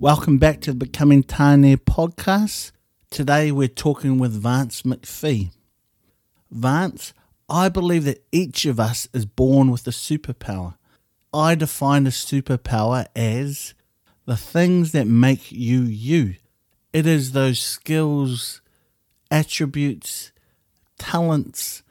Welcome 0.00 0.38
back 0.38 0.60
to 0.60 0.70
the 0.70 0.76
Becoming 0.76 1.24
Tane 1.24 1.76
podcast. 1.76 2.70
Today 3.10 3.50
we're 3.50 3.66
talking 3.66 4.16
with 4.16 4.30
Vance 4.30 4.82
McPhee. 4.82 5.50
Vance, 6.52 7.12
I 7.48 7.68
believe 7.68 8.04
that 8.04 8.24
each 8.30 8.64
of 8.64 8.78
us 8.78 9.08
is 9.12 9.26
born 9.26 9.72
with 9.72 9.84
a 9.88 9.90
superpower. 9.90 10.76
I 11.34 11.56
define 11.56 12.06
a 12.06 12.10
superpower 12.10 13.06
as 13.16 13.74
the 14.24 14.36
things 14.36 14.92
that 14.92 15.08
make 15.08 15.50
you 15.50 15.80
you. 15.80 16.36
It 16.92 17.04
is 17.04 17.32
those 17.32 17.58
skills, 17.58 18.60
attributes, 19.32 20.30
talents 20.98 21.82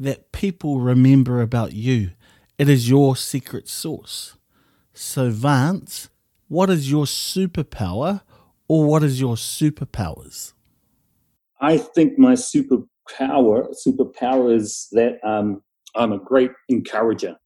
that 0.00 0.32
people 0.32 0.80
remember 0.80 1.40
about 1.40 1.72
you. 1.72 2.10
It 2.58 2.68
is 2.68 2.90
your 2.90 3.14
secret 3.14 3.68
sauce. 3.68 4.36
So, 4.92 5.30
Vance, 5.30 6.08
what 6.48 6.70
is 6.70 6.90
your 6.90 7.04
superpower 7.04 8.22
or 8.68 8.84
what 8.84 9.02
is 9.02 9.20
your 9.20 9.34
superpowers? 9.36 10.52
I 11.60 11.78
think 11.78 12.18
my 12.18 12.34
superpower 12.34 12.88
superpower 13.86 14.54
is 14.54 14.88
that 14.92 15.18
um, 15.24 15.62
I'm 15.94 16.12
a 16.12 16.18
great 16.18 16.50
encourager. 16.68 17.36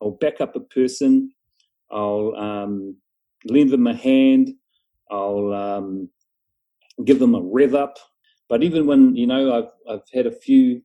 I'll 0.00 0.12
back 0.12 0.40
up 0.40 0.56
a 0.56 0.60
person. 0.60 1.32
I'll 1.90 2.34
um, 2.36 2.96
lend 3.44 3.70
them 3.70 3.86
a 3.86 3.94
hand. 3.94 4.50
I'll 5.10 5.52
um, 5.52 6.08
give 7.04 7.18
them 7.18 7.34
a 7.34 7.40
rev 7.40 7.74
up. 7.74 7.98
But 8.48 8.62
even 8.62 8.86
when 8.86 9.16
you 9.16 9.26
know 9.26 9.52
I've 9.56 9.92
I've 9.92 10.08
had 10.12 10.26
a 10.26 10.32
few 10.32 10.82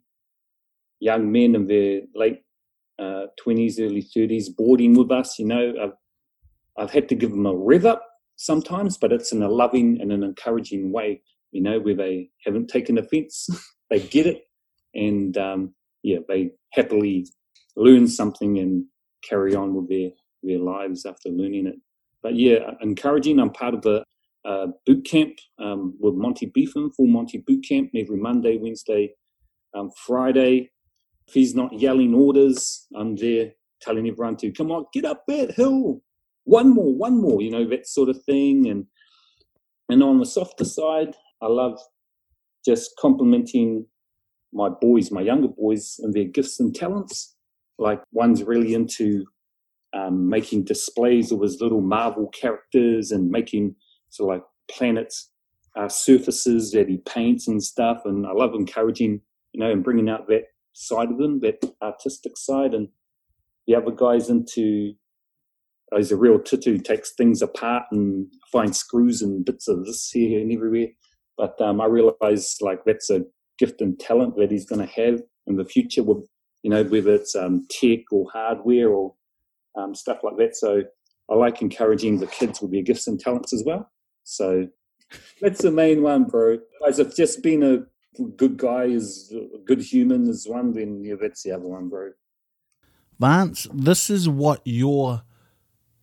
young 1.00 1.32
men 1.32 1.56
in 1.56 1.68
their 1.68 2.02
late 2.16 2.42
uh, 3.00 3.28
twenties, 3.42 3.80
uh, 3.80 3.84
early 3.84 4.02
thirties 4.02 4.50
boarding 4.50 4.96
with 4.96 5.12
us. 5.12 5.40
You 5.40 5.46
know, 5.46 5.74
I've 5.82 5.94
I've 6.78 6.92
had 6.92 7.10
to 7.10 7.16
give 7.16 7.32
them 7.32 7.46
a 7.46 7.56
rev 7.56 7.86
up 7.86 8.06
sometimes, 8.38 8.98
but 8.98 9.12
it's 9.12 9.32
in 9.32 9.44
a 9.44 9.50
loving 9.50 10.00
and 10.02 10.12
an 10.12 10.24
encouraging 10.24 10.92
way, 10.92 11.22
you 11.52 11.62
know, 11.62 11.80
where 11.80 11.96
they 11.96 12.30
haven't 12.46 12.70
taken 12.70 12.98
offense, 12.98 13.48
they 13.90 14.00
get 14.00 14.26
it, 14.26 14.44
and 14.94 15.38
um, 15.38 15.74
yeah, 16.04 16.20
they 16.28 16.52
happily 16.72 17.28
learn 17.76 18.08
something 18.08 18.58
and 18.58 18.86
carry 19.24 19.56
on 19.56 19.76
with 19.76 19.90
their, 19.90 20.10
their 20.44 20.60
lives 20.60 21.06
after 21.06 21.30
learning 21.30 21.68
it. 21.68 21.76
But 22.24 22.36
yeah, 22.36 22.72
encouraging. 22.82 23.40
I'm 23.40 23.52
part 23.52 23.74
of 23.74 23.86
a, 23.86 24.04
a 24.46 24.68
boot 24.86 25.06
camp 25.06 25.34
um, 25.60 25.96
with 26.00 26.16
Monty 26.16 26.48
Beefham, 26.48 26.92
full 26.92 27.08
Monty 27.08 27.40
boot 27.40 27.66
camp 27.68 27.92
every 27.96 28.18
Monday, 28.18 28.58
Wednesday, 28.58 29.14
um, 29.76 29.92
Friday. 30.06 30.72
If 31.28 31.34
he's 31.34 31.56
not 31.56 31.74
yelling 31.80 32.14
orders, 32.14 32.88
I'm 32.96 33.16
there 33.16 33.52
telling 33.82 34.08
everyone 34.08 34.38
to 34.38 34.52
come 34.52 34.72
on, 34.72 34.86
get 34.94 35.06
up 35.06 35.24
that 35.28 35.52
hill, 35.52 36.02
one 36.44 36.74
more, 36.74 36.94
one 36.94 37.22
more, 37.22 37.42
you 37.42 37.52
know, 37.52 37.68
that 37.70 37.88
sort 37.88 38.10
of 38.10 38.22
thing. 38.24 38.68
And 38.68 38.86
and 39.90 40.02
on 40.04 40.20
the 40.20 40.26
softer 40.26 40.66
side, 40.66 41.16
I 41.42 41.48
love 41.48 41.80
just 42.66 42.92
complimenting 43.00 43.86
my 44.54 44.70
boys, 44.70 45.12
my 45.12 45.22
younger 45.22 45.48
boys, 45.48 45.96
and 46.00 46.14
their 46.14 46.26
gifts 46.26 46.60
and 46.60 46.74
talents. 46.74 47.36
Like 47.78 48.02
one's 48.12 48.44
really 48.44 48.74
into 48.74 49.26
um, 49.94 50.30
making 50.30 50.66
displays 50.66 51.32
of 51.32 51.42
his 51.42 51.60
little 51.60 51.82
Marvel 51.82 52.28
characters 52.28 53.12
and 53.12 53.30
making 53.30 53.76
sort 54.10 54.34
of 54.34 54.40
like 54.40 54.48
planets 54.70 55.32
uh, 55.76 55.90
surfaces 55.90 56.72
that 56.72 56.90
he 56.90 56.98
paints 56.98 57.48
and 57.48 57.62
stuff. 57.62 58.02
And 58.06 58.26
I 58.26 58.32
love 58.32 58.54
encouraging, 58.54 59.22
you 59.54 59.60
know, 59.60 59.72
and 59.72 59.84
bringing 59.84 60.10
out 60.10 60.28
that 60.28 60.46
side 60.74 61.12
of 61.12 61.18
them, 61.18 61.40
that 61.42 61.64
artistic 61.82 62.38
side. 62.38 62.74
And 62.74 62.90
the 63.68 63.76
other 63.76 63.92
guys 63.92 64.30
into 64.30 64.94
he's 65.98 66.12
a 66.12 66.18
real 66.18 66.40
tutu, 66.40 66.78
takes 66.78 67.12
things 67.12 67.42
apart 67.42 67.84
and 67.92 68.28
finds 68.52 68.78
screws 68.78 69.22
and 69.22 69.46
bits 69.46 69.68
of 69.68 69.86
this 69.86 70.10
here 70.10 70.40
and 70.40 70.52
everywhere. 70.52 70.88
But 71.38 71.60
um, 71.62 71.82
I 71.82 71.86
realise 71.86 72.62
like 72.62 72.84
that's 72.86 73.10
a 73.10 73.26
gift 73.58 73.82
and 73.82 74.00
talent 74.00 74.36
that 74.38 74.52
he's 74.52 74.66
going 74.66 74.86
to 74.86 74.94
have 74.94 75.22
in 75.48 75.58
the 75.58 75.66
future 75.66 76.04
with, 76.04 76.28
you 76.64 76.70
know, 76.70 76.84
whether 76.84 77.14
it's 77.16 77.36
um, 77.36 77.66
tech 77.70 78.00
or 78.12 78.30
hardware 78.32 78.90
or 78.90 79.16
um, 79.76 79.96
stuff 79.96 80.20
like 80.24 80.38
that. 80.38 80.56
So 80.56 80.84
I 81.30 81.36
like 81.36 81.62
encouraging 81.62 82.20
the 82.20 82.28
kids 82.28 82.62
with 82.62 82.72
their 82.72 82.84
gifts 82.84 83.08
and 83.08 83.20
talents 83.20 83.54
as 83.54 83.64
well. 83.66 83.90
So 84.24 84.68
that's 85.42 85.62
the 85.62 85.72
main 85.72 86.04
one, 86.04 86.26
bro. 86.26 86.60
As 86.88 87.00
if 87.00 87.16
just 87.16 87.44
being 87.44 87.64
a 87.64 87.86
good 88.38 88.58
guy 88.58 88.84
is 88.84 89.34
a 89.34 89.58
good 89.66 89.82
human 89.82 90.28
is 90.28 90.48
one, 90.48 90.74
then 90.74 91.04
yeah, 91.04 91.16
that's 91.20 91.44
the 91.44 91.52
other 91.52 91.68
one, 91.68 91.90
bro. 91.90 92.12
Vance, 93.20 93.68
this 93.74 94.10
is 94.10 94.28
what 94.28 94.62
your 94.66 95.24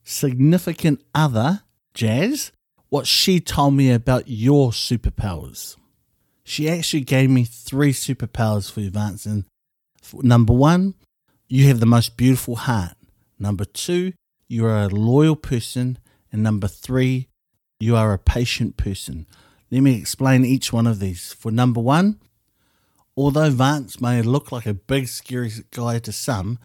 significant 0.09 1.03
other, 1.15 1.63
Jazz, 1.93 2.53
what 2.89 3.07
she 3.07 3.41
told 3.41 3.75
me 3.75 3.93
about 3.93 4.25
your 4.27 4.71
superpowers. 4.71 5.77
She 6.45 6.69
actually 6.69 7.03
gave 7.03 7.29
me 7.29 7.45
three 7.45 7.93
superpowers 7.93 8.73
for 8.73 8.81
you, 8.81 8.91
Vance. 8.91 9.27
And 9.27 9.45
number 10.15 10.55
one, 10.55 10.95
you 11.49 11.67
have 11.69 11.81
the 11.81 11.87
most 11.87 12.17
beautiful 12.17 12.57
heart. 12.57 12.97
Number 13.39 13.67
two, 13.67 14.15
you 14.49 14.65
are 14.65 14.85
a 14.85 14.89
loyal 14.89 15.37
person. 15.37 15.99
And 16.33 16.43
number 16.43 16.69
three, 16.69 17.29
you 17.79 17.95
are 17.95 18.15
a 18.15 18.19
patient 18.19 18.79
person. 18.79 19.27
Let 19.71 19.83
me 19.83 19.99
explain 19.99 20.47
each 20.47 20.73
one 20.73 20.87
of 20.87 21.01
these. 21.01 21.35
For 21.35 21.51
number 21.53 21.81
one, 21.81 22.19
although 23.15 23.51
Vance 23.51 24.01
may 24.01 24.23
look 24.23 24.51
like 24.51 24.65
a 24.65 24.73
big, 24.73 25.09
scary 25.09 25.53
guy 25.71 25.99
to 25.99 26.13
some, 26.13 26.59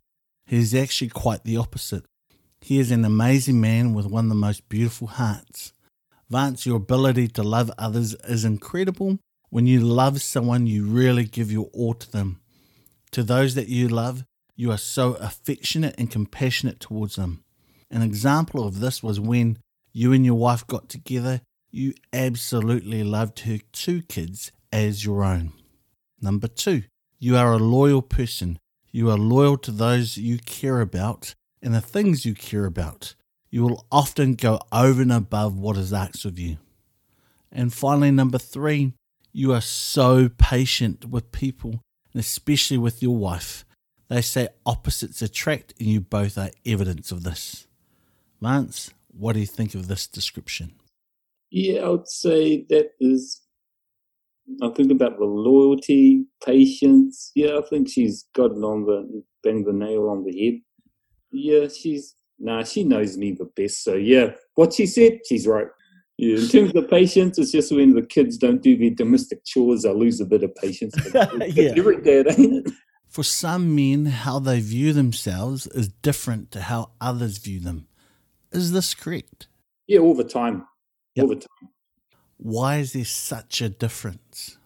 he 0.45 0.59
is 0.59 0.73
actually 0.73 1.09
quite 1.09 1.43
the 1.43 1.57
opposite. 1.57 2.05
He 2.63 2.79
is 2.79 2.91
an 2.91 3.03
amazing 3.03 3.59
man 3.59 3.93
with 3.93 4.05
one 4.05 4.23
of 4.23 4.29
the 4.29 4.35
most 4.35 4.69
beautiful 4.69 5.07
hearts. 5.07 5.73
Vance, 6.29 6.65
your 6.65 6.77
ability 6.77 7.27
to 7.27 7.43
love 7.43 7.69
others 7.77 8.13
is 8.23 8.45
incredible. 8.45 9.19
When 9.49 9.67
you 9.67 9.81
love 9.81 10.21
someone, 10.21 10.65
you 10.65 10.85
really 10.85 11.25
give 11.25 11.51
your 11.51 11.65
all 11.73 11.93
to 11.95 12.09
them. 12.09 12.39
To 13.11 13.21
those 13.21 13.55
that 13.55 13.67
you 13.67 13.89
love, 13.89 14.23
you 14.55 14.71
are 14.71 14.77
so 14.77 15.15
affectionate 15.15 15.95
and 15.97 16.09
compassionate 16.09 16.79
towards 16.79 17.17
them. 17.17 17.43
An 17.91 18.01
example 18.01 18.65
of 18.65 18.79
this 18.79 19.03
was 19.03 19.19
when 19.19 19.57
you 19.91 20.13
and 20.13 20.25
your 20.25 20.35
wife 20.35 20.65
got 20.65 20.87
together, 20.87 21.41
you 21.69 21.93
absolutely 22.13 23.03
loved 23.03 23.41
her 23.41 23.57
two 23.73 24.03
kids 24.03 24.53
as 24.71 25.03
your 25.03 25.25
own. 25.25 25.51
Number 26.21 26.47
two, 26.47 26.83
you 27.19 27.35
are 27.35 27.51
a 27.51 27.57
loyal 27.57 28.01
person. 28.01 28.57
You 28.89 29.09
are 29.09 29.17
loyal 29.17 29.57
to 29.57 29.71
those 29.71 30.17
you 30.17 30.37
care 30.37 30.79
about 30.79 31.35
and 31.63 31.73
the 31.73 31.81
things 31.81 32.25
you 32.25 32.35
care 32.35 32.65
about. 32.65 33.15
You 33.49 33.63
will 33.63 33.85
often 33.91 34.33
go 34.33 34.59
over 34.71 35.01
and 35.01 35.11
above 35.11 35.57
what 35.57 35.77
is 35.77 35.93
asked 35.93 36.25
of 36.25 36.37
you. 36.37 36.57
And 37.51 37.73
finally, 37.73 38.11
number 38.11 38.37
three, 38.37 38.93
you 39.31 39.53
are 39.53 39.61
so 39.61 40.29
patient 40.29 41.05
with 41.05 41.31
people, 41.31 41.81
and 42.13 42.19
especially 42.19 42.77
with 42.77 43.01
your 43.01 43.15
wife. 43.15 43.63
They 44.09 44.21
say 44.21 44.49
opposites 44.65 45.21
attract, 45.21 45.73
and 45.79 45.87
you 45.87 46.01
both 46.01 46.37
are 46.37 46.51
evidence 46.65 47.11
of 47.11 47.23
this. 47.23 47.67
Vance, 48.41 48.91
what 49.11 49.33
do 49.33 49.39
you 49.39 49.45
think 49.45 49.73
of 49.73 49.87
this 49.87 50.05
description? 50.07 50.73
Yeah, 51.49 51.81
I 51.81 51.89
would 51.89 52.09
say 52.09 52.65
that 52.69 52.91
is. 52.99 53.41
I 54.61 54.69
think 54.69 54.91
about 54.91 55.17
the 55.17 55.25
loyalty, 55.25 56.25
patience. 56.45 57.31
Yeah, 57.33 57.59
I 57.59 57.61
think 57.69 57.87
she's 57.87 58.25
got 58.35 58.51
it 58.51 58.63
on 58.63 58.85
the 58.85 59.23
bang 59.41 59.63
the 59.63 59.71
nail 59.71 60.09
on 60.09 60.25
the 60.25 60.31
head. 60.31 60.61
Yeah, 61.33 61.67
she's 61.67 62.15
nah. 62.39 62.63
She 62.63 62.83
knows 62.83 63.17
me 63.17 63.31
the 63.31 63.49
best. 63.55 63.83
So 63.83 63.95
yeah, 63.95 64.31
what 64.55 64.73
she 64.73 64.85
said, 64.85 65.19
she's 65.27 65.47
right. 65.47 65.67
Yeah, 66.17 66.37
in 66.37 66.47
terms 66.47 66.75
of 66.75 66.89
patience, 66.89 67.39
it's 67.39 67.51
just 67.51 67.71
when 67.71 67.95
the 67.95 68.03
kids 68.03 68.37
don't 68.37 68.61
do 68.61 68.77
their 68.77 68.91
domestic 68.91 69.43
chores, 69.45 69.83
I 69.83 69.89
lose 69.89 70.21
a 70.21 70.25
bit 70.25 70.43
of 70.43 70.53
patience. 70.55 70.95
Yeah. 71.13 71.73
Every 71.75 72.01
day, 72.01 72.19
ain't 72.19 72.67
it? 72.67 72.73
For 73.07 73.23
some 73.23 73.75
men, 73.75 74.05
how 74.05 74.39
they 74.39 74.59
view 74.59 74.93
themselves 74.93 75.67
is 75.67 75.87
different 75.87 76.51
to 76.51 76.61
how 76.61 76.91
others 77.01 77.39
view 77.39 77.59
them. 77.59 77.87
Is 78.51 78.71
this 78.71 78.93
correct? 78.93 79.47
Yeah, 79.87 79.99
all 79.99 80.15
the 80.15 80.23
time. 80.23 80.67
Yep. 81.15 81.23
All 81.23 81.29
the 81.29 81.35
time. 81.35 81.69
Why 82.37 82.77
is 82.77 82.93
there 82.93 83.05
such 83.05 83.61
a 83.61 83.69
difference? 83.69 84.57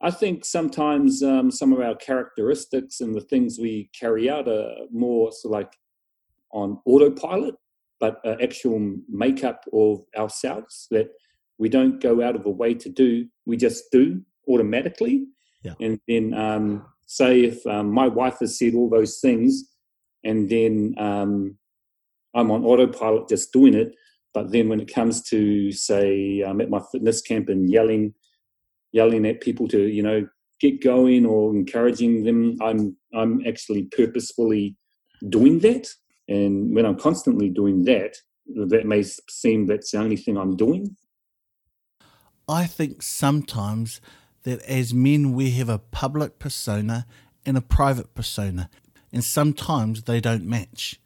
I 0.00 0.10
think 0.10 0.44
sometimes 0.44 1.22
um, 1.22 1.50
some 1.50 1.72
of 1.72 1.80
our 1.80 1.96
characteristics 1.96 3.00
and 3.00 3.14
the 3.14 3.20
things 3.20 3.58
we 3.58 3.90
carry 3.98 4.30
out 4.30 4.48
are 4.48 4.72
more 4.92 5.32
so 5.32 5.48
like 5.48 5.72
on 6.52 6.78
autopilot, 6.86 7.54
but 8.00 8.20
uh, 8.24 8.36
actual 8.42 8.96
makeup 9.08 9.64
of 9.72 10.00
ourselves 10.16 10.86
that 10.90 11.08
we 11.58 11.68
don't 11.68 12.00
go 12.00 12.22
out 12.22 12.36
of 12.36 12.46
a 12.46 12.50
way 12.50 12.74
to 12.74 12.88
do. 12.88 13.26
We 13.46 13.56
just 13.56 13.84
do 13.90 14.22
automatically. 14.48 15.26
Yeah. 15.64 15.74
And 15.80 16.00
then, 16.06 16.34
um, 16.34 16.86
say, 17.06 17.44
if 17.44 17.66
um, 17.66 17.90
my 17.90 18.06
wife 18.06 18.38
has 18.40 18.58
said 18.58 18.74
all 18.74 18.88
those 18.88 19.18
things, 19.20 19.64
and 20.24 20.48
then 20.48 20.94
um, 20.98 21.56
I'm 22.34 22.50
on 22.50 22.64
autopilot 22.64 23.28
just 23.28 23.52
doing 23.52 23.74
it. 23.74 23.94
But 24.34 24.52
then 24.52 24.68
when 24.68 24.80
it 24.80 24.92
comes 24.92 25.22
to, 25.30 25.72
say, 25.72 26.42
I'm 26.46 26.60
at 26.60 26.70
my 26.70 26.80
fitness 26.92 27.20
camp 27.22 27.48
and 27.48 27.68
yelling, 27.70 28.14
yelling 28.92 29.26
at 29.26 29.40
people 29.40 29.66
to, 29.68 29.88
you 29.88 30.02
know, 30.02 30.28
get 30.60 30.82
going 30.82 31.24
or 31.24 31.54
encouraging 31.54 32.24
them, 32.24 32.56
I'm 32.60 32.96
I'm 33.14 33.44
actually 33.46 33.84
purposefully 33.84 34.76
doing 35.28 35.60
that. 35.60 35.88
And 36.28 36.74
when 36.74 36.84
I'm 36.84 36.98
constantly 36.98 37.48
doing 37.48 37.84
that, 37.84 38.16
that 38.46 38.86
may 38.86 39.02
seem 39.02 39.66
that's 39.66 39.90
the 39.90 39.98
only 39.98 40.16
thing 40.16 40.36
I'm 40.36 40.56
doing. 40.56 40.96
I 42.48 42.66
think 42.66 43.02
sometimes 43.02 44.00
that 44.44 44.62
as 44.62 44.94
men 44.94 45.32
we 45.32 45.50
have 45.52 45.68
a 45.68 45.78
public 45.78 46.38
persona 46.38 47.06
and 47.44 47.56
a 47.56 47.62
private 47.62 48.14
persona, 48.14 48.70
and 49.12 49.24
sometimes 49.24 50.02
they 50.02 50.20
don't 50.20 50.44
match. 50.44 51.00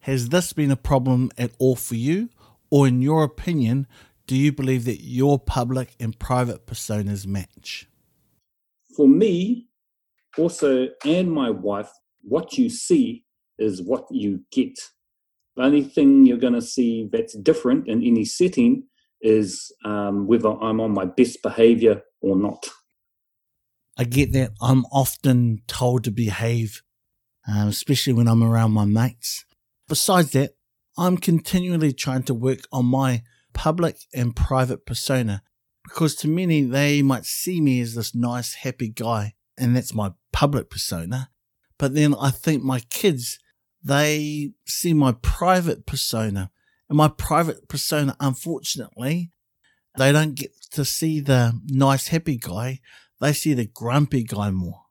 Has 0.00 0.28
this 0.28 0.52
been 0.52 0.70
a 0.70 0.76
problem 0.76 1.30
at 1.36 1.50
all 1.58 1.76
for 1.76 1.96
you? 1.96 2.30
Or, 2.70 2.86
in 2.86 3.02
your 3.02 3.22
opinion, 3.22 3.86
do 4.26 4.36
you 4.36 4.52
believe 4.52 4.84
that 4.86 5.02
your 5.02 5.38
public 5.38 5.94
and 6.00 6.18
private 6.18 6.66
personas 6.66 7.26
match? 7.26 7.88
For 8.96 9.06
me, 9.06 9.68
also, 10.36 10.88
and 11.04 11.30
my 11.30 11.50
wife, 11.50 11.90
what 12.22 12.58
you 12.58 12.68
see 12.68 13.25
is 13.58 13.82
what 13.82 14.06
you 14.10 14.40
get. 14.50 14.78
The 15.56 15.62
only 15.62 15.82
thing 15.82 16.26
you're 16.26 16.36
going 16.36 16.52
to 16.52 16.62
see 16.62 17.08
that's 17.10 17.34
different 17.34 17.88
in 17.88 18.02
any 18.02 18.24
setting 18.24 18.84
is 19.20 19.72
um, 19.84 20.26
whether 20.26 20.50
I'm 20.50 20.80
on 20.80 20.92
my 20.92 21.06
best 21.06 21.42
behavior 21.42 22.02
or 22.20 22.36
not. 22.36 22.68
I 23.98 24.04
get 24.04 24.32
that 24.32 24.52
I'm 24.60 24.84
often 24.86 25.62
told 25.66 26.04
to 26.04 26.10
behave, 26.10 26.82
um, 27.48 27.68
especially 27.68 28.12
when 28.12 28.28
I'm 28.28 28.42
around 28.42 28.72
my 28.72 28.84
mates. 28.84 29.46
Besides 29.88 30.32
that, 30.32 30.52
I'm 30.98 31.16
continually 31.16 31.92
trying 31.92 32.24
to 32.24 32.34
work 32.34 32.60
on 32.72 32.86
my 32.86 33.22
public 33.54 33.96
and 34.14 34.36
private 34.36 34.84
persona 34.84 35.42
because 35.82 36.14
to 36.16 36.28
many 36.28 36.62
they 36.62 37.00
might 37.00 37.24
see 37.24 37.60
me 37.60 37.80
as 37.80 37.94
this 37.94 38.14
nice, 38.14 38.54
happy 38.54 38.88
guy, 38.88 39.34
and 39.56 39.74
that's 39.74 39.94
my 39.94 40.12
public 40.32 40.68
persona. 40.68 41.30
But 41.78 41.94
then 41.94 42.14
I 42.14 42.30
think 42.30 42.62
my 42.62 42.80
kids, 42.80 43.38
they 43.86 44.50
see 44.66 44.92
my 44.92 45.12
private 45.22 45.86
persona, 45.86 46.50
and 46.88 46.96
my 46.98 47.08
private 47.08 47.68
persona, 47.68 48.16
unfortunately, 48.20 49.30
they 49.96 50.12
don't 50.12 50.34
get 50.34 50.50
to 50.72 50.84
see 50.84 51.20
the 51.20 51.58
nice, 51.68 52.08
happy 52.08 52.36
guy. 52.36 52.80
They 53.20 53.32
see 53.32 53.54
the 53.54 53.66
grumpy 53.66 54.24
guy 54.24 54.50
more. 54.50 54.82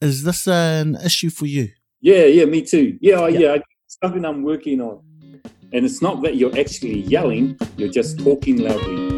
Is 0.00 0.22
this 0.22 0.46
an 0.46 0.96
issue 1.04 1.30
for 1.30 1.46
you? 1.46 1.70
Yeah, 2.00 2.24
yeah, 2.26 2.44
me 2.44 2.62
too. 2.62 2.96
Yeah, 3.00 3.26
Yeah. 3.26 3.38
yeah, 3.40 3.56
something 3.88 4.24
I'm 4.24 4.42
working 4.42 4.80
on. 4.80 5.02
And 5.72 5.84
it's 5.84 6.00
not 6.00 6.22
that 6.22 6.36
you're 6.36 6.56
actually 6.58 7.00
yelling, 7.00 7.58
you're 7.76 7.92
just 7.92 8.18
talking 8.20 8.58
loudly. 8.58 9.17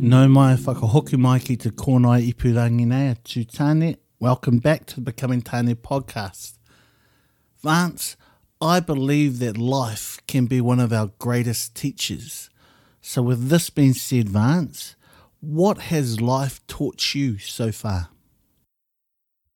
No 0.01 0.27
mai 0.27 0.55
whakahoki 0.57 1.19
mai 1.19 1.39
ki 1.39 1.57
te 1.57 1.69
kōnai 1.69 2.33
ipurangi 2.33 2.87
nei 2.87 3.11
a 3.11 3.15
tūtane. 3.17 3.97
Welcome 4.19 4.59
back 4.59 4.87
to 4.87 4.95
the 4.95 5.01
Becoming 5.03 5.43
Tane 5.43 5.75
podcast. 5.75 6.55
Vance, 7.63 8.17
I 8.59 8.81
believe 8.81 9.39
that 9.41 9.59
life 9.59 10.19
can 10.27 10.47
be 10.47 10.63
one 10.63 10.81
of 10.81 10.95
our 10.95 11.11
greatest 11.19 11.75
teachers. 11.75 12.49
So 13.03 13.21
with 13.21 13.51
this 13.51 13.69
being 13.69 13.93
said, 13.93 14.31
Vance, 14.31 14.97
what 15.41 15.79
has 15.93 16.23
life 16.23 16.67
taught 16.67 17.15
you 17.15 17.37
so 17.37 17.71
far? 17.71 18.09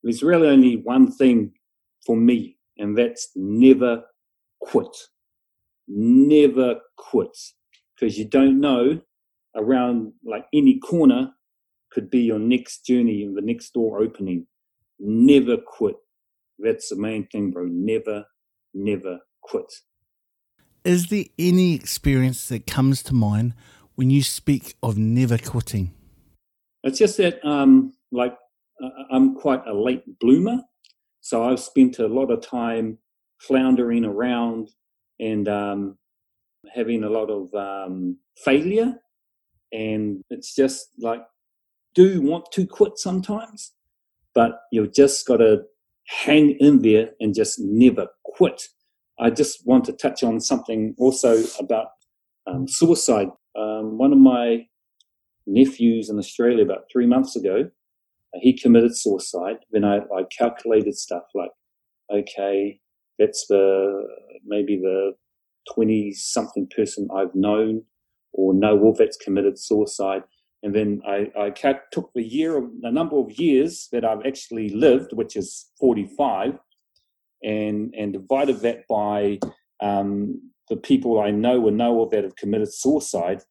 There's 0.03 0.21
really 0.21 0.49
only 0.49 0.77
one 0.77 1.11
thing 1.11 1.53
for 2.05 2.15
me, 2.15 2.57
and 2.77 2.95
that's 2.95 3.29
never 3.35 4.03
quit. 4.61 4.95
Never 5.87 6.79
quit. 6.97 7.37
Because 7.95 8.17
you 8.17 8.25
don't 8.25 8.59
know 8.59 9.01
around 9.55 10.13
like 10.25 10.45
any 10.53 10.79
corner 10.79 11.33
could 11.91 12.09
be 12.09 12.21
your 12.21 12.39
next 12.39 12.85
journey 12.85 13.23
and 13.23 13.37
the 13.37 13.41
next 13.41 13.73
door 13.73 14.01
opening. 14.01 14.47
Never 14.99 15.57
quit. 15.57 15.95
That's 16.59 16.89
the 16.89 16.95
main 16.95 17.27
thing, 17.27 17.51
bro. 17.51 17.65
Never, 17.69 18.25
never 18.73 19.19
quit. 19.41 19.71
Is 20.83 21.07
there 21.07 21.25
any 21.37 21.75
experience 21.75 22.47
that 22.47 22.67
comes 22.67 23.03
to 23.03 23.13
mind 23.13 23.53
when 23.95 24.09
you 24.09 24.23
speak 24.23 24.75
of 24.81 24.97
never 24.97 25.37
quitting? 25.37 25.93
It's 26.83 26.99
just 26.99 27.17
that, 27.17 27.43
um, 27.45 27.93
like, 28.11 28.35
I'm 29.11 29.35
quite 29.35 29.65
a 29.65 29.73
late 29.73 30.03
bloomer. 30.19 30.61
So 31.21 31.43
I've 31.43 31.59
spent 31.59 31.99
a 31.99 32.07
lot 32.07 32.31
of 32.31 32.41
time 32.41 32.97
floundering 33.39 34.03
around 34.03 34.69
and 35.19 35.47
um, 35.47 35.97
having 36.73 37.03
a 37.03 37.09
lot 37.09 37.29
of 37.29 37.53
um, 37.53 38.17
failure. 38.43 38.95
And 39.71 40.23
it's 40.29 40.55
just 40.55 40.87
like 40.99 41.21
do 41.95 42.21
want 42.21 42.45
to 42.53 42.65
quit 42.65 42.97
sometimes? 42.97 43.73
But 44.33 44.53
you've 44.71 44.93
just 44.93 45.27
got 45.27 45.37
to 45.37 45.63
hang 46.07 46.57
in 46.59 46.81
there 46.81 47.11
and 47.19 47.35
just 47.35 47.59
never 47.59 48.07
quit. 48.23 48.63
I 49.19 49.29
just 49.29 49.65
want 49.65 49.85
to 49.85 49.93
touch 49.93 50.23
on 50.23 50.39
something 50.39 50.95
also 50.97 51.43
about 51.59 51.87
um, 52.47 52.67
suicide. 52.67 53.27
Um, 53.55 53.99
one 53.99 54.11
of 54.11 54.17
my 54.17 54.65
nephews 55.45 56.09
in 56.09 56.17
australia 56.17 56.63
about 56.63 56.83
three 56.91 57.05
months 57.05 57.35
ago 57.35 57.69
he 58.35 58.57
committed 58.57 58.95
suicide 58.95 59.57
then 59.71 59.83
I, 59.83 59.97
I 59.97 60.23
calculated 60.37 60.95
stuff 60.95 61.23
like 61.35 61.51
okay 62.11 62.79
that's 63.19 63.45
the 63.47 64.07
maybe 64.45 64.77
the 64.77 65.13
20 65.73 66.13
something 66.13 66.67
person 66.75 67.07
i've 67.15 67.33
known 67.33 67.83
or 68.33 68.53
know 68.53 68.87
of 68.87 68.97
that's 68.97 69.17
committed 69.17 69.57
suicide. 69.57 70.23
And 70.63 70.73
then 70.73 71.01
I, 71.07 71.31
I 71.37 71.49
took 71.91 72.11
the 72.13 72.23
year, 72.23 72.61
the 72.81 72.91
number 72.91 73.17
of 73.17 73.31
years 73.33 73.89
that 73.91 74.05
I've 74.05 74.25
actually 74.25 74.69
lived, 74.69 75.13
which 75.13 75.35
is 75.35 75.69
45, 75.79 76.57
and 77.43 77.93
and 77.97 78.13
divided 78.13 78.61
that 78.61 78.87
by 78.87 79.39
um, 79.81 80.51
the 80.69 80.77
people 80.77 81.19
I 81.19 81.31
know 81.31 81.67
and 81.67 81.77
know 81.77 82.01
of 82.01 82.11
that 82.11 82.23
have 82.23 82.37
committed 82.37 82.73
suicide, 82.73 83.41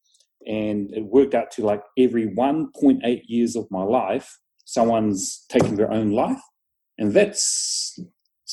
and 0.47 0.91
it 0.95 1.05
worked 1.05 1.35
out 1.35 1.51
to 1.53 1.63
like 1.63 1.83
every 1.99 2.29
1.8 2.29 3.23
years 3.27 3.57
of 3.57 3.71
my 3.71 3.83
life, 3.83 4.39
someone's 4.65 5.45
taking 5.51 5.77
their 5.77 5.93
own 5.93 6.13
life, 6.13 6.41
and 6.97 7.13
that's 7.13 8.01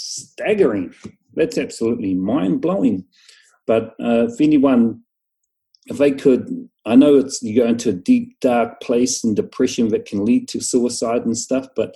staggering. 0.09 0.93
That's 1.35 1.57
absolutely 1.57 2.13
mind 2.15 2.61
blowing. 2.61 3.05
But 3.67 3.95
uh, 4.03 4.27
if 4.29 4.41
anyone 4.41 5.01
if 5.89 5.97
they 5.97 6.11
could, 6.11 6.69
I 6.85 6.95
know 6.95 7.15
it's 7.15 7.41
you 7.41 7.55
go 7.55 7.67
into 7.67 7.89
a 7.89 7.93
deep 7.93 8.39
dark 8.41 8.79
place 8.81 9.23
and 9.23 9.35
depression 9.35 9.89
that 9.89 10.05
can 10.05 10.23
lead 10.23 10.47
to 10.49 10.61
suicide 10.61 11.25
and 11.25 11.37
stuff, 11.37 11.67
but 11.75 11.95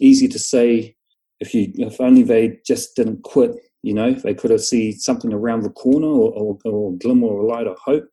easy 0.00 0.28
to 0.28 0.38
say 0.38 0.96
if 1.40 1.54
you 1.54 1.72
if 1.76 2.00
only 2.00 2.22
they 2.22 2.58
just 2.66 2.94
didn't 2.96 3.22
quit, 3.22 3.52
you 3.82 3.94
know, 3.94 4.12
they 4.12 4.34
could 4.34 4.50
have 4.50 4.62
seen 4.62 4.92
something 4.98 5.32
around 5.32 5.62
the 5.62 5.70
corner 5.70 6.06
or, 6.06 6.32
or, 6.32 6.58
or 6.64 6.92
a 6.92 6.96
glimmer 6.96 7.26
or 7.26 7.40
a 7.42 7.46
light 7.46 7.66
of 7.66 7.78
hope. 7.78 8.08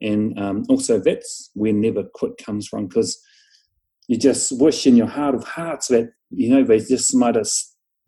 And 0.00 0.38
um, 0.38 0.64
also 0.68 0.98
that's 0.98 1.50
where 1.54 1.72
never 1.72 2.04
quit 2.14 2.32
comes 2.38 2.66
from 2.66 2.86
because 2.88 3.22
you 4.08 4.18
just 4.18 4.52
wish 4.60 4.86
in 4.86 4.96
your 4.96 5.06
heart 5.06 5.34
of 5.34 5.44
hearts 5.44 5.88
that 5.88 6.12
you 6.30 6.50
know 6.50 6.64
they 6.64 6.78
just 6.78 7.14
might 7.14 7.36
have 7.36 7.46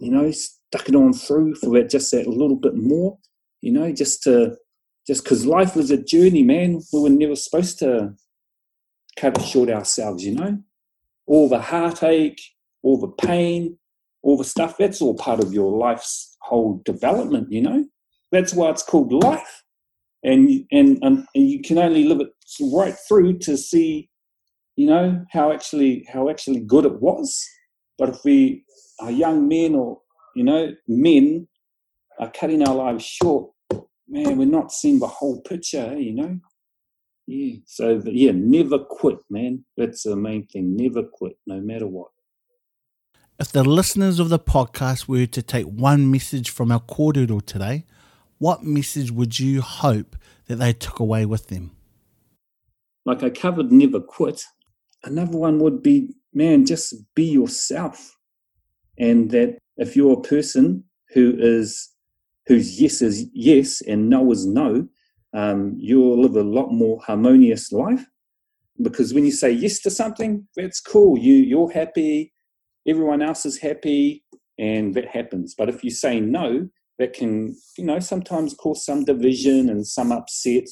you 0.05 0.11
know 0.11 0.31
stuck 0.31 0.89
it 0.89 0.95
on 0.95 1.13
through 1.13 1.55
for 1.57 1.71
that 1.71 1.91
just 1.91 2.11
that 2.11 2.27
little 2.27 2.57
bit 2.57 2.75
more, 2.75 3.19
you 3.61 3.73
know, 3.73 3.93
just 3.93 4.23
to 4.25 4.57
just 5.07 5.25
because 5.25 5.47
life 5.47 5.77
was 5.77 5.91
a 5.91 6.03
journey, 6.03 6.43
man. 6.43 6.81
We 6.93 7.01
were 7.01 7.11
never 7.11 7.37
supposed 7.37 7.79
to 7.81 8.15
cut 9.19 9.39
it 9.39 9.45
short 9.45 9.69
ourselves, 9.69 10.25
you 10.25 10.35
know? 10.35 10.59
All 11.27 11.49
the 11.49 11.61
heartache, 11.61 12.41
all 12.83 12.99
the 12.99 13.27
pain, 13.27 13.79
all 14.23 14.37
the 14.37 14.45
stuff, 14.45 14.77
that's 14.79 15.03
all 15.03 15.15
part 15.15 15.41
of 15.41 15.53
your 15.53 15.77
life's 15.77 16.37
whole 16.41 16.83
development, 16.85 17.53
you 17.53 17.63
know? 17.63 17.85
That's 18.33 18.55
why 18.55 18.71
it's 18.71 18.83
called 18.83 19.13
life. 19.13 19.63
And, 20.23 20.65
and, 20.73 20.99
and 21.03 21.27
you 21.35 21.61
can 21.61 21.79
only 21.79 22.05
live 22.05 22.21
it 22.21 22.31
right 22.73 22.95
through 23.07 23.39
to 23.41 23.59
see, 23.59 24.09
you 24.77 24.87
know, 24.87 25.23
how 25.31 25.53
actually, 25.53 26.07
how 26.11 26.31
actually 26.31 26.61
good 26.61 26.87
it 26.87 27.01
was. 27.01 27.47
But 27.99 28.09
if 28.09 28.25
we 28.25 28.65
are 29.01 29.11
young 29.11 29.49
men 29.49 29.75
or, 29.75 30.01
you 30.35 30.45
know, 30.45 30.73
men 30.87 31.49
are 32.19 32.31
cutting 32.31 32.67
our 32.67 32.75
lives 32.75 33.05
short, 33.05 33.51
man, 34.09 34.37
we're 34.37 34.47
not 34.47 34.73
seeing 34.73 34.99
the 34.99 35.07
whole 35.07 35.41
picture, 35.43 35.93
eh, 35.93 35.99
you 35.99 36.15
know? 36.15 36.39
Yeah. 37.27 37.57
So, 37.67 38.03
yeah, 38.05 38.33
never 38.35 38.79
quit, 38.79 39.19
man. 39.31 39.65
That's 39.77 40.03
the 40.03 40.17
main 40.17 40.47
thing. 40.47 40.77
Never 40.77 41.03
quit, 41.03 41.39
no 41.47 41.61
matter 41.61 41.87
what. 41.87 42.09
If 43.41 43.51
the 43.51 43.65
listeners 43.65 44.21
of 44.21 44.29
the 44.29 44.39
podcast 44.39 45.09
were 45.09 45.27
to 45.27 45.43
take 45.43 45.67
one 45.67 46.11
message 46.11 46.51
from 46.51 46.71
our 46.71 46.81
kōrero 46.81 47.45
today, 47.45 47.85
what 48.39 48.63
message 48.63 49.11
would 49.11 49.39
you 49.39 49.63
hope 49.63 50.17
that 50.47 50.57
they 50.57 50.73
took 50.73 51.01
away 51.01 51.25
with 51.25 51.49
them? 51.49 51.73
Like 53.07 53.23
I 53.23 53.31
covered 53.31 53.73
never 53.73 54.01
quit. 54.01 54.45
Another 55.03 55.37
one 55.37 55.59
would 55.59 55.83
be, 55.83 56.15
man, 56.33 56.65
just 56.65 56.95
be 57.15 57.25
yourself. 57.25 58.17
And 58.99 59.31
that 59.31 59.59
if 59.77 59.97
you're 59.97 60.19
a 60.19 60.23
person 60.23 60.85
who 61.13 61.35
is 61.39 61.91
whose 62.47 62.81
yes 62.81 63.01
is 63.01 63.27
yes 63.33 63.81
and 63.81 64.09
no 64.09 64.31
is 64.31 64.47
no, 64.47 64.87
um, 65.33 65.75
you'll 65.79 66.21
live 66.21 66.37
a 66.37 66.43
lot 66.43 66.73
more 66.73 67.01
harmonious 67.05 67.73
life. 67.73 68.07
Because 68.83 69.15
when 69.15 69.25
you 69.25 69.33
say 69.33 69.51
yes 69.51 69.81
to 69.81 69.91
something, 69.91 70.47
that's 70.57 70.81
cool. 70.81 71.19
You 71.19 71.35
you're 71.35 71.71
happy, 71.71 72.33
everyone 72.87 73.23
else 73.23 73.47
is 73.47 73.59
happy, 73.59 74.25
and 74.59 74.95
that 74.95 75.09
happens. 75.09 75.55
But 75.57 75.69
if 75.69 75.83
you 75.85 75.91
say 75.91 76.21
no, 76.21 76.69
that 76.99 77.13
can 77.13 77.57
you 77.79 77.85
know 77.85 77.99
sometimes 77.99 78.55
cause 78.55 78.85
some 78.85 79.05
division 79.05 79.69
and 79.69 79.87
some 79.87 80.13
upset. 80.13 80.65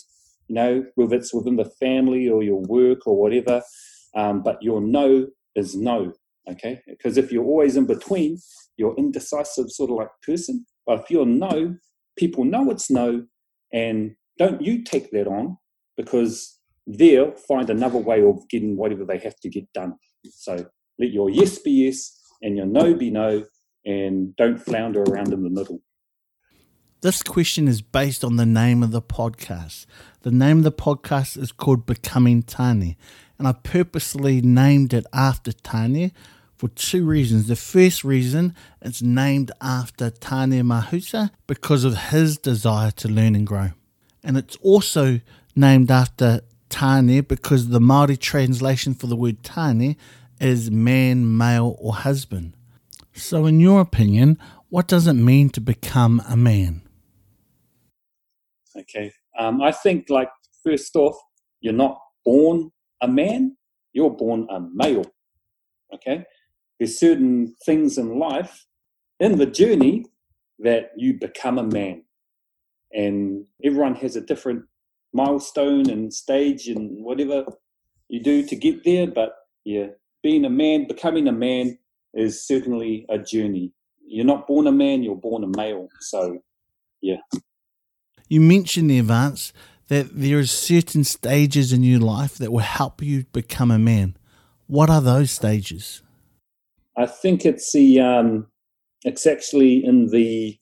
You 0.48 0.54
know, 0.56 0.84
whether 0.96 1.16
it's 1.16 1.32
within 1.32 1.56
the 1.56 1.70
family 1.80 2.28
or 2.28 2.42
your 2.42 2.60
work 2.60 3.06
or 3.06 3.16
whatever. 3.16 3.62
Um, 4.14 4.42
but 4.42 4.62
your 4.62 4.80
no 4.80 5.28
is 5.54 5.74
no. 5.74 6.12
Okay, 6.50 6.80
because 6.88 7.16
if 7.16 7.30
you're 7.30 7.44
always 7.44 7.76
in 7.76 7.86
between, 7.86 8.38
you're 8.76 8.96
indecisive 8.96 9.70
sort 9.70 9.90
of 9.90 9.96
like 9.96 10.08
person 10.26 10.66
but 10.86 11.00
if 11.00 11.10
you're 11.10 11.26
no, 11.26 11.76
people 12.16 12.44
know 12.44 12.70
it's 12.70 12.90
no, 12.90 13.24
and 13.72 14.14
don't 14.38 14.60
you 14.62 14.82
take 14.82 15.10
that 15.12 15.26
on 15.26 15.58
because 15.96 16.58
they'll 16.86 17.32
find 17.32 17.70
another 17.70 17.98
way 17.98 18.22
of 18.22 18.48
getting 18.48 18.76
whatever 18.76 19.04
they 19.04 19.18
have 19.18 19.38
to 19.40 19.48
get 19.48 19.72
done. 19.72 19.94
So 20.30 20.66
let 20.98 21.10
your 21.10 21.30
yes 21.30 21.58
be 21.58 21.70
yes 21.70 22.18
and 22.42 22.56
your 22.56 22.66
no 22.66 22.94
be 22.94 23.10
no, 23.10 23.44
and 23.84 24.34
don't 24.36 24.58
flounder 24.58 25.02
around 25.02 25.32
in 25.32 25.42
the 25.42 25.50
middle. 25.50 25.80
This 27.02 27.22
question 27.22 27.66
is 27.66 27.82
based 27.82 28.22
on 28.22 28.36
the 28.36 28.46
name 28.46 28.82
of 28.82 28.92
the 28.92 29.02
podcast. 29.02 29.86
The 30.20 30.30
name 30.30 30.58
of 30.58 30.64
the 30.64 30.72
podcast 30.72 31.36
is 31.36 31.50
called 31.50 31.84
Becoming 31.84 32.44
Tāne, 32.44 32.96
and 33.42 33.48
I 33.48 33.54
purposely 33.54 34.40
named 34.40 34.94
it 34.94 35.04
after 35.12 35.50
Tāne 35.50 36.12
for 36.54 36.68
two 36.68 37.04
reasons. 37.04 37.48
The 37.48 37.56
first 37.56 38.04
reason 38.04 38.54
it's 38.80 39.02
named 39.02 39.50
after 39.60 40.10
Tane 40.10 40.62
Mahuta 40.62 41.32
because 41.48 41.82
of 41.82 41.96
his 41.96 42.38
desire 42.38 42.92
to 42.92 43.08
learn 43.08 43.34
and 43.34 43.44
grow. 43.44 43.70
And 44.22 44.36
it's 44.36 44.54
also 44.62 45.18
named 45.56 45.90
after 45.90 46.42
Tane 46.68 47.22
because 47.22 47.70
the 47.70 47.80
Maori 47.80 48.16
translation 48.16 48.94
for 48.94 49.08
the 49.08 49.16
word 49.16 49.42
Tane 49.42 49.96
is 50.38 50.70
man, 50.70 51.36
male, 51.36 51.74
or 51.80 51.94
husband. 51.94 52.52
So, 53.12 53.46
in 53.46 53.58
your 53.58 53.80
opinion, 53.80 54.38
what 54.68 54.86
does 54.86 55.08
it 55.08 55.14
mean 55.14 55.50
to 55.50 55.60
become 55.60 56.22
a 56.28 56.36
man? 56.36 56.82
Okay. 58.78 59.12
Um, 59.36 59.60
I 59.60 59.72
think, 59.72 60.10
like, 60.10 60.30
first 60.64 60.94
off, 60.94 61.16
you're 61.60 61.72
not 61.72 61.98
born 62.24 62.70
a 63.02 63.08
man, 63.08 63.56
you're 63.92 64.10
born 64.10 64.46
a 64.50 64.60
male. 64.72 65.04
Okay. 65.94 66.24
There's 66.78 66.98
certain 66.98 67.54
things 67.66 67.98
in 67.98 68.18
life, 68.18 68.66
in 69.20 69.36
the 69.36 69.46
journey, 69.46 70.06
that 70.60 70.92
you 70.96 71.18
become 71.18 71.58
a 71.58 71.62
man. 71.62 72.04
And 72.92 73.44
everyone 73.62 73.94
has 73.96 74.16
a 74.16 74.20
different 74.20 74.64
milestone 75.12 75.90
and 75.90 76.12
stage 76.12 76.68
and 76.68 77.04
whatever 77.04 77.44
you 78.08 78.20
do 78.20 78.44
to 78.46 78.56
get 78.56 78.84
there. 78.84 79.06
But 79.06 79.34
yeah, 79.64 79.88
being 80.22 80.44
a 80.44 80.50
man, 80.50 80.86
becoming 80.86 81.28
a 81.28 81.32
man 81.32 81.78
is 82.14 82.46
certainly 82.46 83.06
a 83.08 83.18
journey. 83.18 83.72
You're 84.06 84.26
not 84.26 84.46
born 84.46 84.66
a 84.66 84.72
man, 84.72 85.02
you're 85.02 85.16
born 85.16 85.44
a 85.44 85.56
male. 85.56 85.88
So, 86.00 86.38
yeah. 87.00 87.16
You 88.28 88.40
mentioned 88.40 88.90
the 88.90 88.98
advance 88.98 89.52
that 89.88 90.08
there 90.12 90.38
are 90.38 90.46
certain 90.46 91.04
stages 91.04 91.72
in 91.72 91.82
your 91.82 92.00
life 92.00 92.36
that 92.38 92.52
will 92.52 92.60
help 92.60 93.02
you 93.02 93.24
become 93.32 93.70
a 93.70 93.78
man. 93.78 94.16
What 94.66 94.90
are 94.90 95.00
those 95.00 95.30
stages? 95.30 96.02
I 96.96 97.06
think 97.06 97.44
it's 97.44 97.72
the 97.72 98.00
um, 98.00 98.46
it's 99.04 99.26
actually 99.26 99.84
in 99.84 100.08
the 100.08 100.58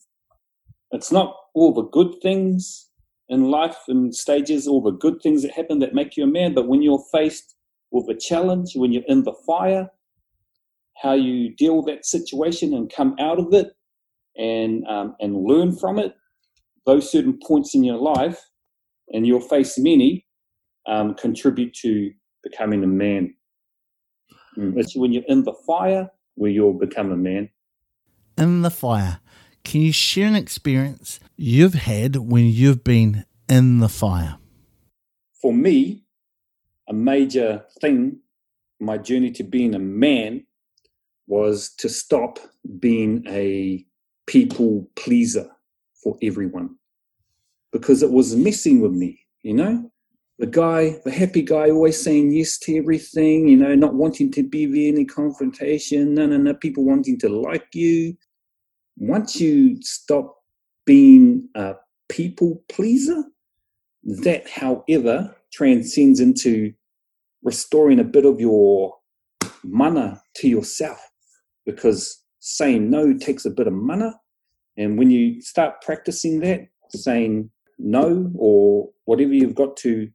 it's 0.91 1.11
not 1.11 1.35
all 1.53 1.73
the 1.73 1.87
good 1.87 2.15
things 2.21 2.87
in 3.29 3.49
life 3.49 3.77
and 3.87 4.13
stages, 4.13 4.67
all 4.67 4.81
the 4.81 4.91
good 4.91 5.21
things 5.21 5.41
that 5.41 5.51
happen 5.51 5.79
that 5.79 5.93
make 5.93 6.17
you 6.17 6.23
a 6.25 6.27
man, 6.27 6.53
but 6.53 6.67
when 6.67 6.81
you're 6.81 7.03
faced 7.13 7.55
with 7.89 8.09
a 8.09 8.19
challenge, 8.19 8.73
when 8.75 8.91
you're 8.91 9.07
in 9.07 9.23
the 9.23 9.33
fire, 9.47 9.89
how 11.01 11.13
you 11.13 11.55
deal 11.55 11.77
with 11.77 11.85
that 11.85 12.05
situation 12.05 12.73
and 12.73 12.91
come 12.91 13.15
out 13.19 13.39
of 13.39 13.53
it 13.53 13.71
and 14.37 14.85
um, 14.87 15.15
and 15.19 15.35
learn 15.35 15.75
from 15.77 15.97
it. 15.97 16.13
Those 16.85 17.11
certain 17.11 17.39
points 17.45 17.75
in 17.75 17.83
your 17.83 17.97
life, 17.97 18.41
and 19.11 19.27
you'll 19.27 19.41
face 19.41 19.77
many, 19.77 20.25
um, 20.87 21.13
contribute 21.15 21.73
to 21.75 22.11
becoming 22.43 22.83
a 22.83 22.87
man. 22.87 23.33
Mm. 24.57 24.77
It's 24.77 24.95
when 24.95 25.11
you're 25.11 25.23
in 25.27 25.43
the 25.43 25.53
fire 25.65 26.09
where 26.35 26.51
you'll 26.51 26.77
become 26.77 27.11
a 27.11 27.17
man. 27.17 27.49
In 28.37 28.61
the 28.61 28.71
fire, 28.71 29.19
can 29.63 29.81
you 29.81 29.91
share 29.91 30.27
an 30.27 30.35
experience 30.35 31.19
you've 31.35 31.73
had 31.73 32.15
when 32.15 32.45
you've 32.45 32.83
been 32.83 33.25
in 33.47 33.79
the 33.79 33.89
fire? 33.89 34.37
For 35.41 35.53
me, 35.53 36.03
a 36.87 36.93
major 36.93 37.65
thing, 37.79 38.19
my 38.79 38.97
journey 38.97 39.31
to 39.31 39.43
being 39.43 39.75
a 39.75 39.79
man, 39.79 40.45
was 41.27 41.69
to 41.77 41.87
stop 41.87 42.39
being 42.79 43.23
a 43.27 43.85
people 44.27 44.89
pleaser 44.95 45.49
for 46.03 46.17
everyone 46.21 46.75
because 47.71 48.03
it 48.03 48.11
was 48.11 48.35
messing 48.35 48.81
with 48.81 48.91
me, 48.91 49.19
you 49.43 49.53
know? 49.53 49.91
The 50.39 50.47
guy, 50.47 50.99
the 51.05 51.11
happy 51.11 51.43
guy, 51.43 51.69
always 51.69 52.01
saying 52.01 52.31
yes 52.31 52.57
to 52.59 52.75
everything, 52.75 53.47
you 53.47 53.57
know, 53.57 53.75
not 53.75 53.93
wanting 53.93 54.31
to 54.31 54.43
be 54.43 54.65
there 54.65 54.91
any 54.91 55.05
confrontation, 55.05 56.15
no, 56.15 56.25
no, 56.25 56.37
no, 56.37 56.53
people 56.55 56.83
wanting 56.83 57.19
to 57.19 57.29
like 57.29 57.67
you. 57.73 58.17
Once 58.97 59.39
you 59.39 59.81
stop 59.81 60.35
being 60.85 61.47
a 61.55 61.75
people 62.09 62.63
pleaser, 62.69 63.23
that, 64.03 64.49
however, 64.49 65.35
transcends 65.53 66.19
into 66.19 66.73
restoring 67.43 67.99
a 67.99 68.03
bit 68.03 68.25
of 68.25 68.39
your 68.39 68.95
mana 69.63 70.21
to 70.35 70.47
yourself 70.47 70.99
because 71.65 72.23
saying 72.39 72.89
no 72.89 73.15
takes 73.15 73.45
a 73.45 73.49
bit 73.51 73.67
of 73.67 73.73
mana. 73.73 74.19
And 74.77 74.97
when 74.97 75.11
you 75.11 75.41
start 75.41 75.81
practicing 75.81 76.39
that, 76.39 76.67
saying 76.89 77.49
no 77.83 78.31
or 78.37 78.89
whatever 79.05 79.33
you've 79.33 79.55
got 79.55 79.77
to, 79.77 80.09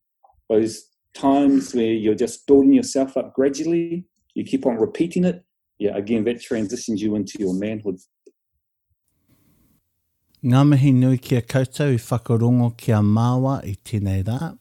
those 0.48 0.88
times 1.14 1.74
where 1.74 1.92
you're 1.92 2.14
just 2.14 2.46
building 2.46 2.72
yourself 2.72 3.16
up 3.16 3.34
gradually, 3.34 4.04
you 4.34 4.44
keep 4.44 4.66
on 4.66 4.76
repeating 4.76 5.24
it. 5.24 5.44
Yeah, 5.78 5.96
again, 5.96 6.24
that 6.24 6.40
transitions 6.40 7.02
you 7.02 7.16
into 7.16 7.38
your 7.38 7.54
manhood. 7.54 7.98
Ngā 10.44 10.62
mihi 10.68 10.92
nui 10.92 11.18
kia 11.18 11.40
koutou 11.42 11.96
i 11.96 11.98
whakarongo 11.98 12.70
kia 12.78 13.00
māua 13.02 13.56
i 13.66 13.74
tēnei 13.84 14.22
rā. 14.24 14.52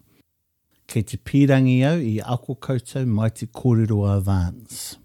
Kei 0.87 1.03
te 1.03 1.17
pīrangi 1.17 1.75
au 1.85 1.99
i 2.01 2.15
ako 2.35 2.55
koutou 2.55 3.05
mai 3.05 3.29
te 3.29 3.45
kōrero 3.45 4.01
advance. 4.17 4.97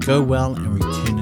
Go 0.00 0.22
well 0.22 0.54
and 0.54 0.74
return 0.74 1.18